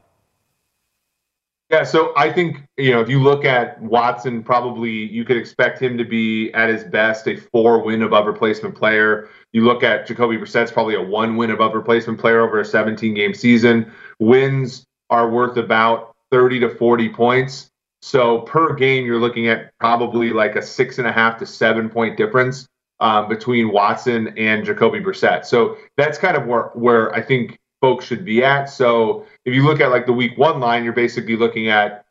[1.69, 5.81] Yeah, so I think, you know, if you look at Watson, probably you could expect
[5.81, 9.29] him to be at his best a four win above replacement player.
[9.51, 13.13] You look at Jacoby Brissett's probably a one win above replacement player over a 17
[13.13, 13.91] game season.
[14.19, 17.69] Wins are worth about 30 to 40 points.
[18.01, 21.89] So per game, you're looking at probably like a six and a half to seven
[21.89, 22.65] point difference
[22.99, 25.45] um, between Watson and Jacoby Brissett.
[25.45, 28.65] So that's kind of where, where I think folks should be at.
[28.65, 32.05] So if you look at like the week one line, you're basically looking at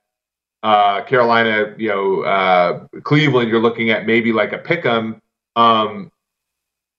[0.62, 3.49] uh, Carolina, you know, uh, Cleveland.
[3.49, 5.20] You're looking at maybe like a pick 'em.
[5.55, 6.11] Um,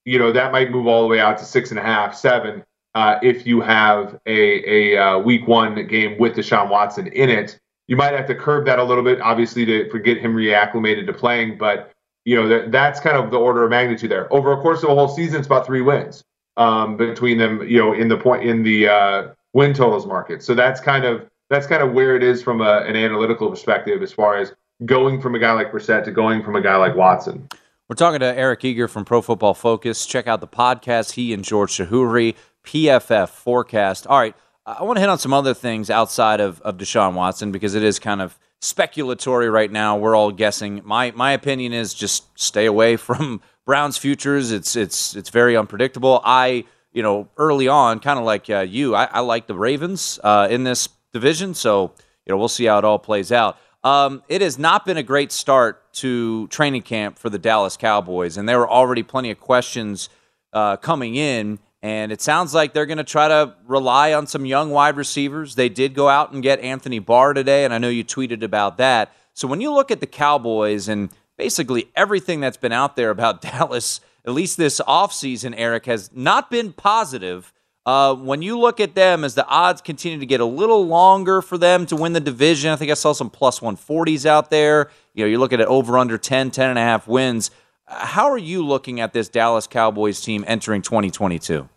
[0.05, 2.63] you know, that might move all the way out to six and a half, seven.
[2.95, 7.59] Uh, if you have a, a uh, week one game with Deshaun Watson in it,
[7.87, 11.05] you might have to curb that a little bit, obviously, to, to get him reacclimated
[11.05, 11.57] to playing.
[11.57, 11.91] But
[12.27, 14.31] you know, that, that's kind of the order of magnitude there.
[14.33, 16.25] Over a course of a whole season, it's about three wins
[16.57, 20.43] um, between them, you know, in the point in the uh, win totals market.
[20.43, 24.03] So that's kind of that's kind of where it is from a, an analytical perspective
[24.03, 24.51] as far as
[24.83, 27.47] going from a guy like Brissett to going from a guy like Watson.
[27.87, 30.05] We're talking to Eric Eager from Pro Football Focus.
[30.05, 31.13] Check out the podcast.
[31.13, 32.35] He and George Chahrouri,
[32.65, 34.05] PFF Forecast.
[34.05, 34.35] All right,
[34.65, 37.83] I want to hit on some other things outside of, of Deshaun Watson because it
[37.83, 39.97] is kind of speculatory right now.
[39.97, 40.81] We're all guessing.
[40.83, 44.51] My my opinion is just stay away from Browns futures.
[44.51, 46.21] It's it's it's very unpredictable.
[46.23, 46.65] I
[46.97, 50.47] you know, early on, kind of like uh, you, I, I, like the Ravens uh,
[50.49, 51.53] in this division.
[51.53, 51.93] So,
[52.25, 53.59] you know, we'll see how it all plays out.
[53.83, 58.35] Um, it has not been a great start to training camp for the Dallas Cowboys,
[58.35, 60.09] and there were already plenty of questions
[60.53, 61.59] uh, coming in.
[61.87, 65.55] And it sounds like they're going to try to rely on some young wide receivers.
[65.55, 68.75] They did go out and get Anthony Barr today, and I know you tweeted about
[68.75, 69.13] that.
[69.33, 73.41] So when you look at the Cowboys and basically everything that's been out there about
[73.53, 77.53] Dallas, at least this offseason, Eric, has not been positive.
[77.85, 81.41] Uh, when you look at them as the odds continue to get a little longer
[81.41, 84.91] for them to win the division, I think I saw some plus 140s out there.
[85.13, 87.49] You know, you're looking at over under 10, 10 and a half wins.
[87.85, 91.69] How are you looking at this Dallas Cowboys team entering 2022?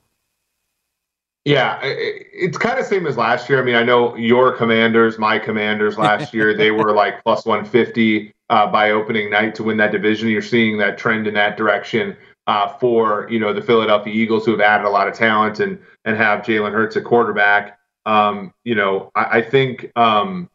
[1.44, 3.60] Yeah, it's kind of same as last year.
[3.60, 8.32] I mean, I know your commanders, my commanders last year, they were like plus 150
[8.50, 10.28] uh, by opening night to win that division.
[10.28, 14.50] You're seeing that trend in that direction uh, for you know the Philadelphia Eagles, who
[14.50, 17.78] have added a lot of talent and and have Jalen Hurts at quarterback.
[18.04, 20.50] Um, you know, I, I think um,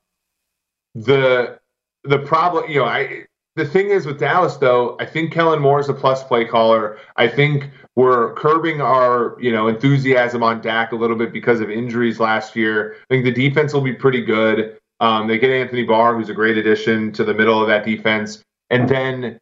[0.94, 1.60] the
[2.04, 5.80] the problem, you know, I the thing is with Dallas though, I think Kellen Moore
[5.80, 6.98] is a plus play caller.
[7.16, 11.70] I think we're curbing our, you know, enthusiasm on Dak a little bit because of
[11.70, 12.96] injuries last year.
[13.10, 14.78] I think the defense will be pretty good.
[15.00, 18.42] Um, they get Anthony Barr, who's a great addition to the middle of that defense,
[18.70, 19.40] and then,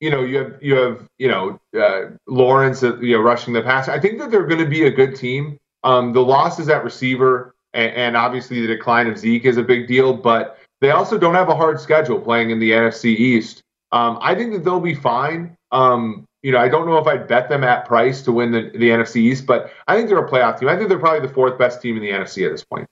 [0.00, 3.62] you know, you have you have you know uh, Lawrence, uh, you know, rushing the
[3.62, 3.88] pass.
[3.88, 5.58] I think that they're going to be a good team.
[5.84, 9.88] Um, the losses at receiver and, and obviously the decline of Zeke is a big
[9.88, 13.62] deal, but they also don't have a hard schedule playing in the NFC East.
[13.92, 15.56] Um, I think that they'll be fine.
[15.70, 18.70] Um, you know, I don't know if I'd bet them at price to win the,
[18.74, 20.68] the NFC East, but I think they're a playoff team.
[20.68, 22.88] I think they're probably the fourth best team in the NFC at this point.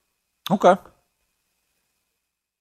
[0.50, 0.76] Okay.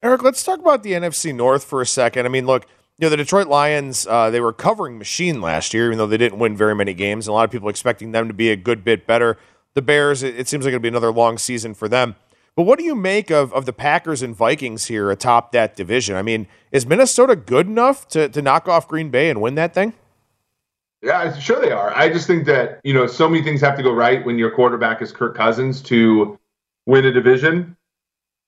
[0.02, 2.26] Eric, let's talk about the NFC North for a second.
[2.26, 2.66] I mean, look,
[2.98, 6.18] you know, the Detroit Lions, uh, they were covering machine last year, even though they
[6.18, 7.28] didn't win very many games.
[7.28, 9.38] And a lot of people expecting them to be a good bit better.
[9.76, 12.16] The Bears, it, it seems like it'll be another long season for them.
[12.56, 16.16] But what do you make of, of the Packers and Vikings here atop that division?
[16.16, 19.74] I mean, is Minnesota good enough to, to knock off Green Bay and win that
[19.74, 19.94] thing?
[21.02, 21.96] Yeah, sure they are.
[21.96, 24.52] I just think that, you know, so many things have to go right when your
[24.52, 26.38] quarterback is Kirk Cousins to
[26.86, 27.78] win a division.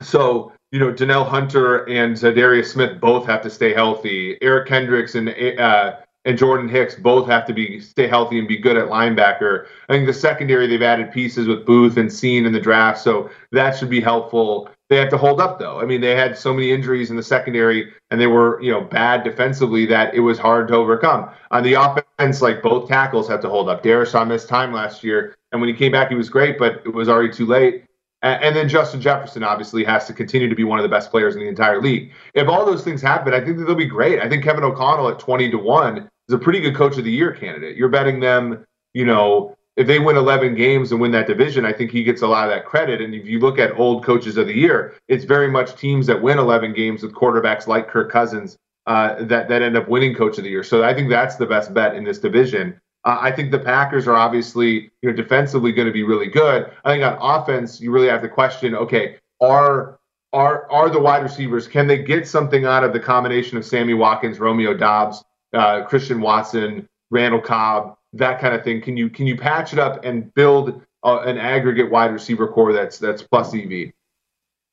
[0.01, 4.37] So, you know, Danielle Hunter and Darius Smith both have to stay healthy.
[4.41, 8.57] Eric Kendricks and uh, and Jordan Hicks both have to be stay healthy and be
[8.57, 9.65] good at linebacker.
[9.89, 13.29] I think the secondary they've added pieces with Booth and Cine in the draft, so
[13.51, 14.69] that should be helpful.
[14.89, 15.79] They have to hold up though.
[15.79, 18.81] I mean, they had so many injuries in the secondary and they were, you know,
[18.81, 21.29] bad defensively that it was hard to overcome.
[21.51, 22.05] On the offense,
[22.41, 23.83] like both tackles had to hold up.
[23.83, 26.93] Darrisaw missed time last year, and when he came back, he was great, but it
[26.93, 27.85] was already too late.
[28.23, 31.35] And then Justin Jefferson obviously has to continue to be one of the best players
[31.35, 32.11] in the entire league.
[32.35, 34.19] If all those things happen, I think that they'll be great.
[34.19, 37.11] I think Kevin O'Connell at 20 to 1 is a pretty good coach of the
[37.11, 37.75] year candidate.
[37.75, 41.73] You're betting them, you know, if they win 11 games and win that division, I
[41.73, 43.01] think he gets a lot of that credit.
[43.01, 46.21] And if you look at old coaches of the year, it's very much teams that
[46.21, 48.55] win 11 games with quarterbacks like Kirk Cousins
[48.87, 50.63] uh, that that end up winning coach of the year.
[50.63, 52.79] So I think that's the best bet in this division.
[53.03, 56.71] Uh, I think the Packers are obviously, you know, defensively going to be really good.
[56.83, 59.99] I think on offense, you really have to question, okay, are
[60.33, 63.93] are are the wide receivers can they get something out of the combination of Sammy
[63.93, 68.81] Watkins, Romeo Doubs, uh, Christian Watson, Randall Cobb, that kind of thing?
[68.81, 72.73] Can you can you patch it up and build uh, an aggregate wide receiver corps
[72.73, 73.91] that's that's plus EV?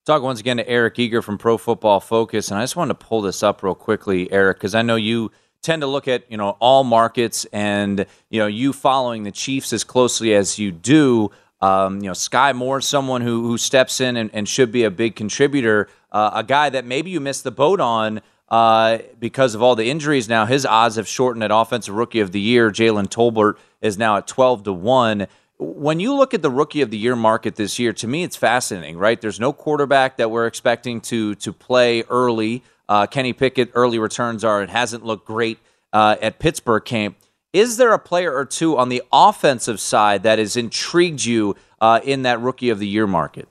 [0.08, 3.06] Talk once again to Eric Eager from Pro Football Focus, and I just wanted to
[3.06, 6.38] pull this up real quickly, Eric, because I know you tend to look at you
[6.38, 11.30] know all markets and you know you following the Chiefs as closely as you do.
[11.60, 14.90] Um, you know, Skyy Moore, someone who who steps in and, and should be a
[14.90, 19.62] big contributor, uh, a guy that maybe you missed the boat on uh, because of
[19.62, 20.26] all the injuries.
[20.26, 22.70] Now his odds have shortened at Offensive Rookie of the Year.
[22.70, 25.26] Jalen Tolbert is now at twelve to one.
[25.58, 28.36] When you look at the Rookie of the Year market this year, to me it's
[28.36, 28.96] fascinating.
[28.96, 32.62] Right, there's no quarterback that we're expecting to to play early.
[32.88, 35.58] Uh, Kenny Pickett early returns are it hasn't looked great
[35.92, 37.16] uh, at Pittsburgh camp.
[37.52, 42.00] Is there a player or two on the offensive side that has intrigued you uh,
[42.04, 43.48] in that rookie of the year market?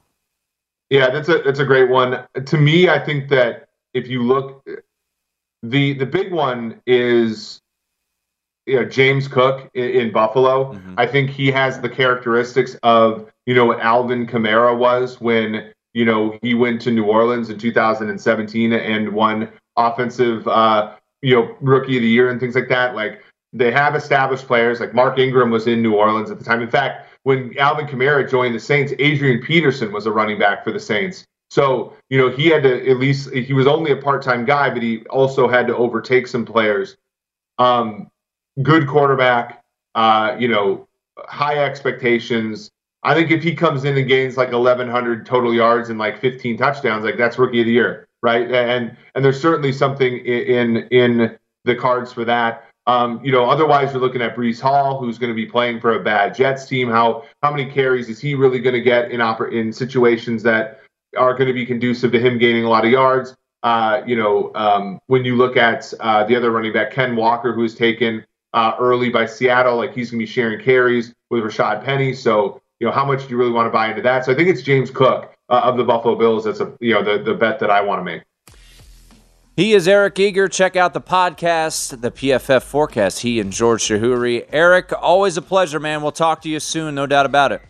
[0.90, 2.24] Yeah, that's a that's a great one.
[2.46, 4.66] To me, I think that if you look,
[5.64, 7.62] the the big one is
[8.68, 10.74] you know James Cook in, in Buffalo.
[10.74, 10.96] Mm-hmm.
[10.98, 16.06] I think he has the characteristics of you know what Alvin Kamara was when you
[16.06, 20.94] know, he went to New Orleans in 2017 and won offensive, uh,
[21.24, 22.94] you know, rookie of the year and things like that.
[22.94, 24.80] Like they have established players.
[24.80, 26.62] Like Mark Ingram was in New Orleans at the time.
[26.62, 30.72] In fact, when Alvin Kamara joined the Saints, Adrian Peterson was a running back for
[30.72, 31.26] the Saints.
[31.50, 34.70] So, you know, he had to at least, he was only a part time guy,
[34.70, 36.96] but he also had to overtake some players.
[37.58, 38.12] Um,
[38.62, 39.64] good quarterback,
[39.96, 40.88] uh, you know,
[41.28, 42.70] high expectations.
[43.04, 46.58] I think if he comes in and gains like 1,100 total yards and like 15
[46.58, 48.50] touchdowns, like that's rookie of the year, right?
[48.52, 52.64] And and there's certainly something in in the cards for that.
[52.88, 55.96] Um, you know, otherwise you're looking at Breece Hall, who's going to be playing for
[55.96, 56.90] a bad Jets team.
[56.90, 60.82] How how many carries is he really going to get in oper- in situations that
[61.18, 63.36] are going to be conducive to him gaining a lot of yards?
[63.64, 67.54] Uh, you know, um, when you look at uh, the other running back, Ken Walker,
[67.54, 68.26] who's taken
[68.58, 72.12] uh, early by Seattle, like he's going to be sharing carries with Rashaad Penny.
[72.12, 74.26] So, you know, how much do you really want to buy into that?
[74.26, 76.46] So I think it's James Cook uh, of the Buffalo Bills.
[76.46, 78.24] That's a you know the the bet that I want to make.
[79.56, 80.48] He is Eric Eager.
[80.48, 83.20] Check out the podcast, the PFF forecast.
[83.20, 84.48] He and George Chahrouri.
[84.52, 86.02] Eric, always a pleasure, man.
[86.02, 87.62] We'll talk to you soon, no doubt about it.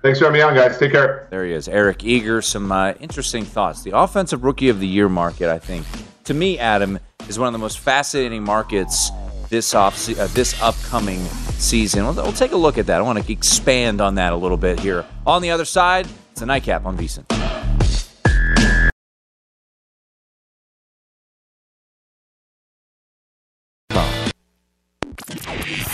[0.00, 0.78] Thanks for having me on, guys.
[0.78, 1.28] Take care.
[1.30, 2.40] There he is, Eric Eager.
[2.40, 3.82] Some uh, interesting thoughts.
[3.82, 5.86] The offensive rookie of the year market, I think,
[6.24, 6.98] to me, Adam,
[7.28, 9.10] is one of the most fascinating markets
[9.54, 11.24] this off uh, this upcoming
[11.58, 12.04] season.
[12.04, 12.98] We'll, we'll, take a look at that.
[12.98, 15.06] I want to expand on that a little bit here.
[15.26, 17.24] On the other side, it's a nightcap on VSIN.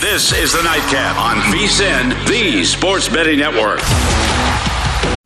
[0.00, 3.80] This is the Nightcap on VSIN, the Sports Betting Network.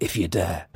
[0.00, 0.66] if you dare.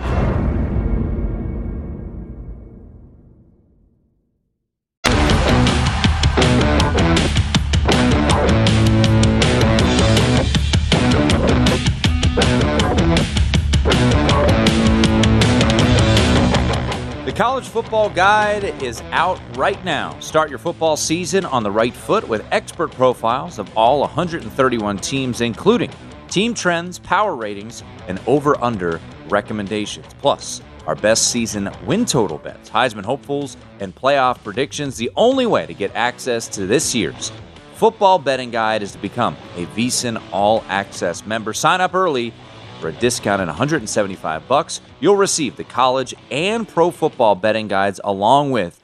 [17.32, 20.18] The College Football Guide is out right now.
[20.20, 25.40] Start your football season on the right foot with expert profiles of all 131 teams,
[25.40, 25.90] including
[26.28, 29.00] team trends, power ratings, and over under
[29.32, 30.06] recommendations.
[30.20, 34.96] Plus, our best season win total bets, Heisman hopefuls, and playoff predictions.
[34.96, 37.32] The only way to get access to this year's
[37.74, 41.52] football betting guide is to become a VSIN All Access member.
[41.52, 42.32] Sign up early
[42.80, 44.80] for a discount and 175 bucks.
[45.00, 48.82] You'll receive the college and pro football betting guides along with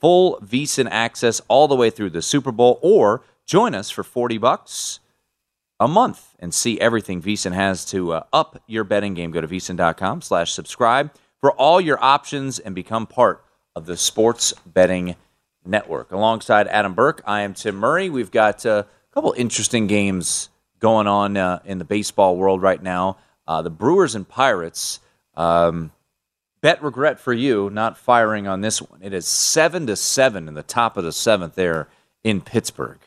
[0.00, 4.38] full VSIN access all the way through the Super Bowl or join us for 40
[4.38, 4.99] bucks
[5.80, 9.30] a month and see everything VSIN has to uh, up your betting game.
[9.30, 11.10] Go to VSIN.com slash subscribe
[11.40, 13.42] for all your options and become part
[13.74, 15.16] of the sports betting
[15.64, 16.12] network.
[16.12, 18.10] Alongside Adam Burke, I am Tim Murray.
[18.10, 20.50] We've got uh, a couple interesting games
[20.80, 23.16] going on uh, in the baseball world right now.
[23.46, 25.00] Uh, the Brewers and Pirates.
[25.34, 25.92] Um,
[26.60, 29.00] bet regret for you not firing on this one.
[29.02, 31.88] It is seven to seven in the top of the seventh there
[32.22, 32.98] in Pittsburgh.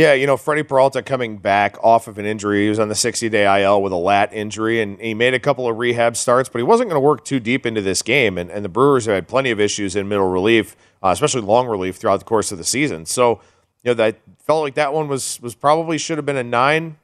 [0.00, 2.62] Yeah, you know, Freddy Peralta coming back off of an injury.
[2.62, 5.38] He was on the 60 day IL with a lat injury, and he made a
[5.38, 8.38] couple of rehab starts, but he wasn't going to work too deep into this game.
[8.38, 11.66] And, and the Brewers have had plenty of issues in middle relief, uh, especially long
[11.66, 13.04] relief throughout the course of the season.
[13.04, 13.42] So,
[13.82, 16.96] you know, that felt like that one was was probably should have been a nine.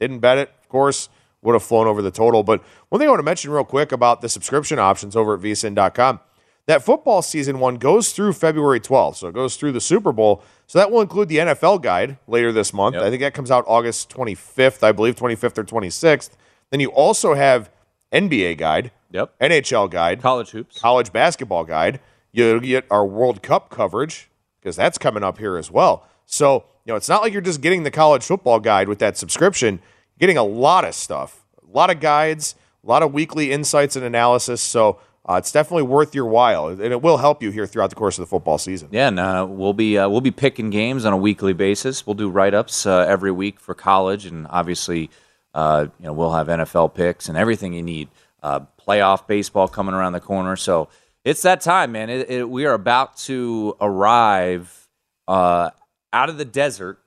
[0.00, 1.10] Didn't bet it, of course,
[1.42, 2.44] would have flown over the total.
[2.44, 5.40] But one thing I want to mention real quick about the subscription options over at
[5.40, 6.20] vsin.com
[6.68, 9.16] that football season one goes through February 12th.
[9.16, 10.42] So it goes through the Super Bowl.
[10.68, 12.94] So that will include the NFL guide later this month.
[12.94, 13.02] Yep.
[13.02, 16.30] I think that comes out August 25th, I believe 25th or 26th.
[16.70, 17.70] Then you also have
[18.12, 19.32] NBA guide, yep.
[19.40, 22.00] NHL guide, college hoops, college basketball guide.
[22.32, 26.06] You get our World Cup coverage because that's coming up here as well.
[26.26, 29.16] So, you know, it's not like you're just getting the college football guide with that
[29.16, 29.76] subscription.
[29.76, 33.96] You're getting a lot of stuff, a lot of guides, a lot of weekly insights
[33.96, 34.60] and analysis.
[34.60, 37.96] So, uh, it's definitely worth your while, and it will help you here throughout the
[37.96, 38.88] course of the football season.
[38.92, 42.06] Yeah, and uh, we'll be uh, we'll be picking games on a weekly basis.
[42.06, 45.10] We'll do write ups uh, every week for college, and obviously,
[45.52, 48.08] uh, you know, we'll have NFL picks and everything you need.
[48.42, 50.88] Uh, playoff baseball coming around the corner, so
[51.24, 52.08] it's that time, man.
[52.08, 54.88] It, it, we are about to arrive
[55.28, 55.74] out
[56.12, 57.00] of the desert,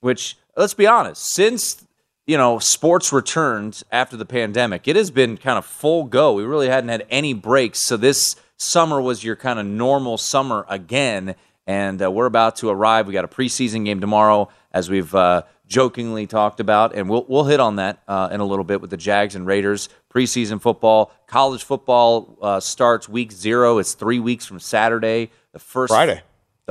[0.00, 1.86] which let's be honest, since
[2.26, 6.32] you know, sports returned after the pandemic, it has been kind of full go.
[6.32, 7.82] We really hadn't had any breaks.
[7.82, 11.36] So this summer was your kind of normal summer again.
[11.68, 13.06] And uh, we're about to arrive.
[13.06, 17.44] We got a preseason game tomorrow, as we've uh, jokingly talked about, and we'll we'll
[17.44, 21.10] hit on that uh, in a little bit with the Jags and Raiders preseason football.
[21.26, 23.78] College football uh, starts week zero.
[23.78, 25.30] It's three weeks from Saturday.
[25.52, 26.22] The first Friday.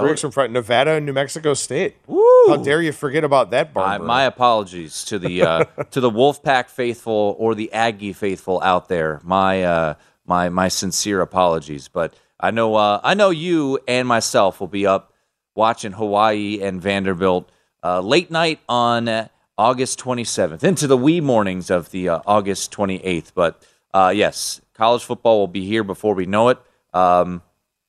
[0.04, 0.52] Weeks from Friday.
[0.52, 1.96] Nevada and New Mexico State.
[2.06, 2.22] Woo!
[2.48, 6.68] How dare you forget about that, my, my apologies to the uh, to the Wolfpack
[6.68, 9.22] faithful or the Aggie faithful out there.
[9.24, 9.94] My uh,
[10.26, 14.86] my my sincere apologies, but I know uh, I know you and myself will be
[14.86, 15.14] up
[15.56, 17.50] watching Hawaii and Vanderbilt
[17.82, 23.32] uh, late night on August 27th into the wee mornings of the uh, August 28th.
[23.34, 26.58] But uh, yes, college football will be here before we know it.
[26.94, 27.42] Um,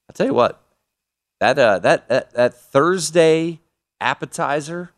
[0.09, 0.63] I'll tell you what,
[1.41, 3.61] that, uh, that, that, that Thursday
[4.01, 4.91] appetizer,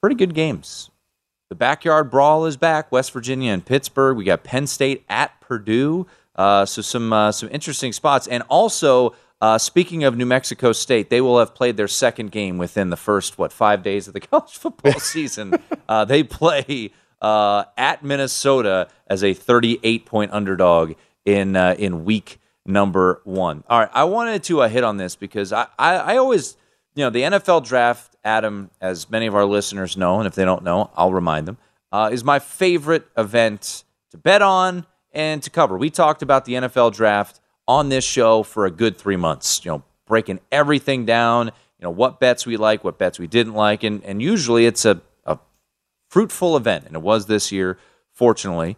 [0.00, 0.90] pretty good games.
[1.48, 2.92] The backyard brawl is back.
[2.92, 4.16] West Virginia and Pittsburgh.
[4.16, 6.06] We got Penn State at Purdue.
[6.36, 11.10] Uh, so some uh, some interesting spots, and also uh, speaking of New Mexico State,
[11.10, 14.20] they will have played their second game within the first what five days of the
[14.20, 15.54] college football season.
[15.88, 20.94] uh, they play uh, at Minnesota as a 38 point underdog
[21.24, 23.64] in uh, in week number one.
[23.68, 26.56] All right, I wanted to uh, hit on this because I, I, I always
[26.94, 30.44] you know the NFL draft, Adam, as many of our listeners know, and if they
[30.44, 31.58] don't know, I'll remind them,
[31.92, 35.76] uh, is my favorite event to bet on and to cover.
[35.76, 39.70] We talked about the NFL draft on this show for a good three months, you
[39.70, 43.82] know, breaking everything down, you know, what bets we like, what bets we didn't like.
[43.84, 45.38] And, and usually it's a, a
[46.08, 47.78] fruitful event, and it was this year,
[48.12, 48.76] fortunately.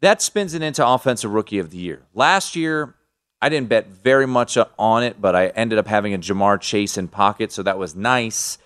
[0.00, 2.02] That spins it into Offensive Rookie of the Year.
[2.14, 2.94] Last year,
[3.40, 6.96] I didn't bet very much on it, but I ended up having a Ja'Marr Chase
[6.96, 8.58] in pocket, so that was nice.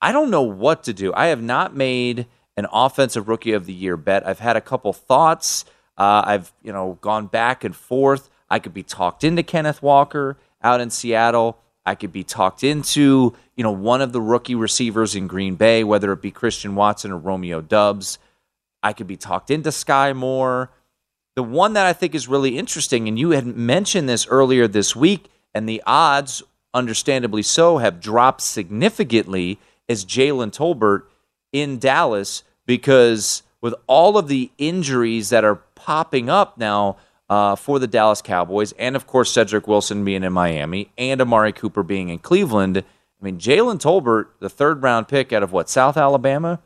[0.00, 1.12] I don't know what to do.
[1.14, 2.26] I have not made
[2.56, 4.26] an Offensive Rookie of the Year bet.
[4.26, 5.64] I've had a couple thoughts.
[5.96, 8.28] Uh, I've you know gone back and forth.
[8.50, 11.58] I could be talked into Kenneth Walker out in Seattle.
[11.86, 15.84] I could be talked into, you know, one of the rookie receivers in Green Bay,
[15.84, 18.18] whether it be Christian Watson or Romeo Doubs.
[18.84, 20.70] I could be talked into Skyy Moore.
[21.34, 24.94] The one that I think is really interesting, and you had mentioned this earlier this
[24.94, 29.58] week, and the odds, understandably so, have dropped significantly,
[29.88, 31.04] is Jalen Tolbert
[31.50, 36.96] in Dallas because with all of the injuries that are popping up now,
[37.28, 41.52] uh, for the Dallas Cowboys, and of course Cedric Wilson being in Miami, and Amari
[41.52, 42.78] Cooper being in Cleveland.
[42.78, 46.60] I mean, Jalen Tolbert, the third round pick out of what South Alabama,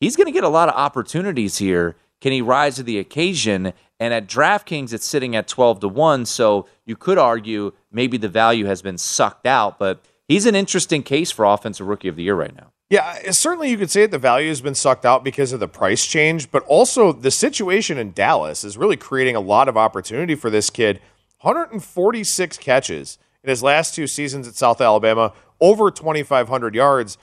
[0.00, 1.96] he's going to get a lot of opportunities here.
[2.20, 3.72] Can he rise to the occasion?
[3.98, 8.28] And at DraftKings, it's sitting at twelve to one, so you could argue maybe the
[8.28, 12.22] value has been sucked out, but he's an interesting case for Offensive Rookie of the
[12.22, 12.72] Year right now.
[12.90, 15.68] Yeah, certainly you could say that the value has been sucked out because of the
[15.68, 20.34] price change, but also the situation in Dallas is really creating a lot of opportunity
[20.34, 21.00] for this kid.
[21.42, 27.16] 146 catches in his last two seasons at South Alabama, over 2,500 yards.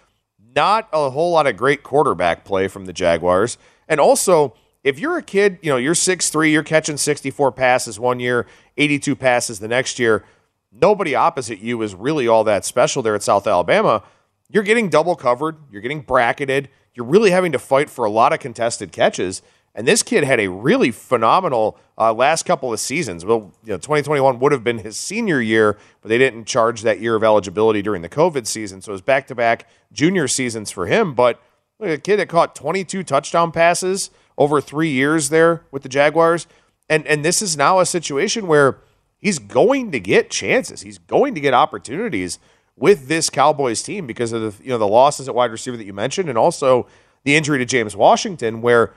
[0.57, 3.59] Not a whole lot of great quarterback play from the Jaguars.
[3.87, 8.19] And also, if you're a kid, you know, you're 6'3, you're catching 64 passes one
[8.19, 10.25] year, 82 passes the next year.
[10.71, 14.01] Nobody opposite you is really all that special there at South Alabama
[14.49, 18.33] you're getting double covered, you're getting bracketed, you're really having to fight for a lot
[18.33, 19.41] of contested catches.
[19.78, 23.23] And this kid had a really phenomenal uh, last couple of seasons.
[23.23, 26.99] Well, you know, 2021 would have been his senior year, but they didn't charge that
[26.99, 28.82] year of eligibility during the COVID season.
[28.82, 31.13] So it was back to back junior seasons for him.
[31.13, 31.39] But
[31.80, 36.47] a kid that caught 22 touchdown passes over three years there with the Jaguars.
[36.89, 38.80] And, and this is now a situation where
[39.19, 42.39] he's going to get chances, he's going to get opportunities
[42.75, 45.86] with this Cowboys team because of the you know the losses at wide receiver that
[45.86, 46.88] you mentioned, and also
[47.23, 48.61] the injury to James Washington.
[48.61, 48.93] Where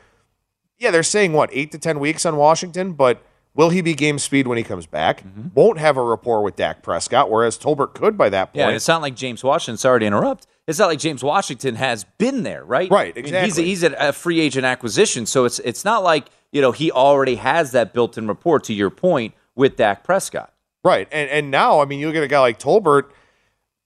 [0.80, 3.22] yeah, they're saying what eight to ten weeks on Washington, but
[3.54, 5.22] will he be game speed when he comes back?
[5.22, 5.48] Mm-hmm.
[5.54, 8.56] Won't have a rapport with Dak Prescott, whereas Tolbert could by that point.
[8.56, 9.76] Yeah, it's not like James Washington.
[9.76, 10.46] Sorry to interrupt.
[10.66, 12.90] It's not like James Washington has been there, right?
[12.90, 13.38] Right, exactly.
[13.38, 16.72] I mean, he's, he's a free agent acquisition, so it's it's not like you know
[16.72, 18.58] he already has that built-in rapport.
[18.60, 20.52] To your point with Dak Prescott,
[20.82, 21.06] right?
[21.12, 23.10] And and now, I mean, you look at a guy like Tolbert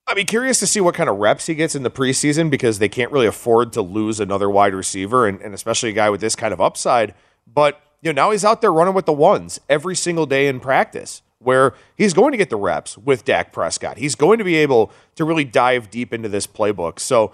[0.06, 2.78] I'd be curious to see what kind of reps he gets in the preseason because
[2.78, 6.20] they can't really afford to lose another wide receiver and, and especially a guy with
[6.20, 7.14] this kind of upside.
[7.46, 10.60] But you know, now he's out there running with the ones every single day in
[10.60, 13.96] practice where he's going to get the reps with Dak Prescott.
[13.96, 16.98] He's going to be able to really dive deep into this playbook.
[16.98, 17.32] So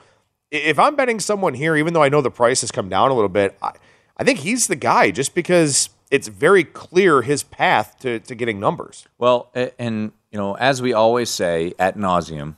[0.50, 3.14] if I'm betting someone here, even though I know the price has come down a
[3.14, 3.72] little bit, I,
[4.16, 8.60] I think he's the guy just because it's very clear his path to, to getting
[8.60, 9.06] numbers.
[9.18, 12.56] Well, and you know, as we always say at nauseum,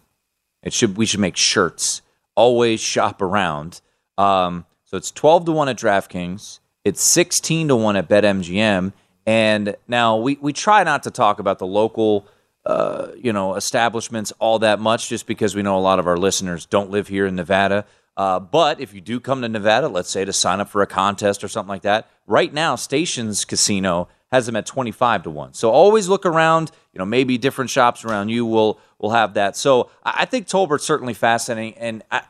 [0.62, 2.02] it should we should make shirts.
[2.34, 3.80] Always shop around.
[4.18, 8.92] Um, So it's 12 to 1 at DraftKings, it's 16 to 1 at BetMGM.
[9.26, 12.26] And now we, we try not to talk about the local
[12.64, 16.16] uh, you know establishments all that much just because we know a lot of our
[16.16, 17.84] listeners don't live here in Nevada.
[18.16, 20.86] Uh, but if you do come to Nevada, let's say to sign up for a
[20.86, 25.52] contest or something like that, right now Stations Casino has them at 25 to 1.
[25.52, 29.56] So always look around, you know, maybe different shops around you will will have that.
[29.56, 32.22] So I think Tolbert's certainly fascinating and I,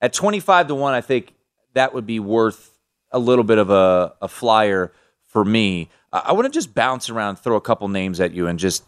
[0.00, 1.34] at 25 to 1 I think
[1.74, 2.78] that would be worth
[3.10, 4.92] a little bit of a, a flyer
[5.26, 5.88] for me.
[6.12, 8.84] I, I want to just bounce around, throw a couple names at you and just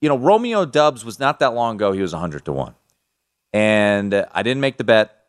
[0.00, 2.74] you know, Romeo Doubs was not that long ago, he was 100 to 1.
[3.52, 5.19] And I didn't make the bet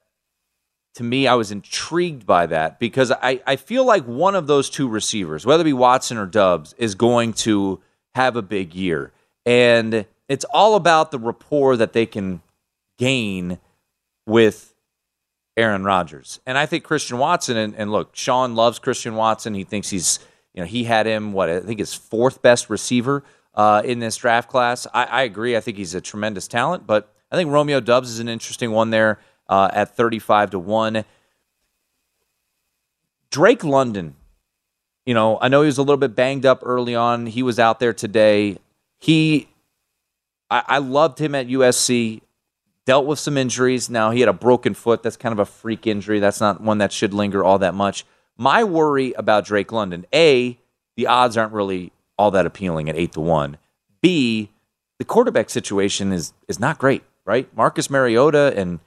[0.96, 4.70] to me, I was intrigued by that because I, I feel like one of those
[4.70, 7.80] two receivers, whether it be Watson or Doubs, is going to
[8.16, 9.14] have a big year.
[9.46, 12.42] And it's all about the rapport that they can
[12.98, 13.60] gain
[14.26, 14.76] with
[15.56, 16.40] Aaron Rodgers.
[16.46, 19.54] And I think Christian Watson, and, and look, Sean loves Christian Watson.
[19.54, 20.20] He thinks he's,
[20.54, 23.24] you know, he had him, what, I think his fourth best receiver
[23.56, 24.88] uh, in this draft class.
[24.94, 25.56] I, I agree.
[25.56, 28.90] I think he's a tremendous talent, but I think Romeo Doubs is an interesting one
[28.90, 29.20] there
[29.52, 31.04] uh, at 35 to 1.
[33.30, 34.16] Drake London,
[35.06, 37.26] you know, I know he was a little bit banged up early on.
[37.26, 38.58] He was out there today.
[39.00, 39.50] He,
[40.50, 42.22] I, I loved him at USC.
[42.86, 43.90] Dealt with some injuries.
[43.90, 45.04] Now he had a broken foot.
[45.04, 46.20] That's kind of a freak injury.
[46.20, 48.06] That's not one that should linger all that much.
[48.38, 50.58] My worry about Drake London, A,
[50.96, 53.58] the odds aren't really all that appealing at eight to one.
[54.02, 54.50] B,
[54.98, 57.48] the quarterback situation is is not great, right?
[57.56, 58.80] Marcus Mariota and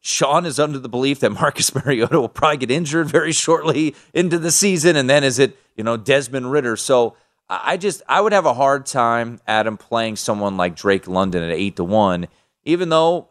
[0.00, 4.38] Sean is under the belief that Marcus Mariota will probably get injured very shortly into
[4.38, 6.76] the season, and then is it you know Desmond Ridder?
[6.76, 7.16] So
[7.48, 11.50] I just I would have a hard time Adam playing someone like Drake London at
[11.50, 12.28] eight to one,
[12.64, 13.28] even though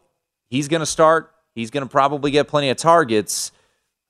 [0.48, 3.52] he's going to start, he's going to probably get plenty of targets.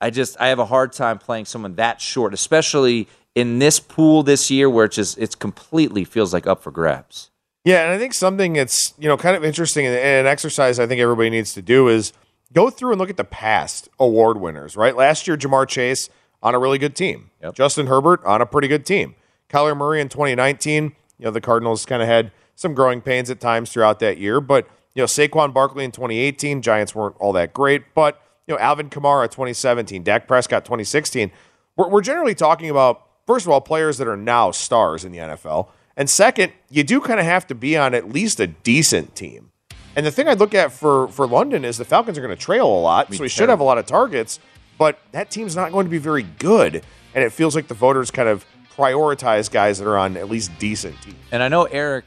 [0.00, 4.22] I just I have a hard time playing someone that short, especially in this pool
[4.22, 7.29] this year where it just it's completely feels like up for grabs.
[7.64, 10.86] Yeah, and I think something that's you know kind of interesting and an exercise I
[10.86, 12.12] think everybody needs to do is
[12.52, 14.76] go through and look at the past award winners.
[14.76, 16.08] Right, last year Ja'Marr Chase
[16.42, 17.54] on a really good team, yep.
[17.54, 19.14] Justin Herbert on a pretty good team,
[19.48, 20.94] Kyler Murray in 2019.
[21.18, 24.40] You know the Cardinals kind of had some growing pains at times throughout that year,
[24.40, 28.60] but you know Saquon Barkley in 2018, Giants weren't all that great, but you know
[28.60, 31.30] Alvin Kamara 2017, Dak Prescott 2016.
[31.76, 35.18] We're, we're generally talking about first of all, players that are now stars in the
[35.18, 35.68] NFL.
[36.00, 39.50] And second, you do kind of have to be on at least a decent team.
[39.94, 42.42] And the thing I look at for, for London is the Falcons are going to
[42.42, 44.40] trail a lot, so he should have a lot of targets,
[44.78, 46.82] but that team's not going to be very good.
[47.14, 50.58] And it feels like the voters kind of prioritize guys that are on at least
[50.58, 51.18] decent teams.
[51.32, 52.06] And I know Eric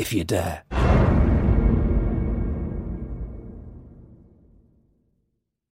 [0.00, 1.19] if you dare.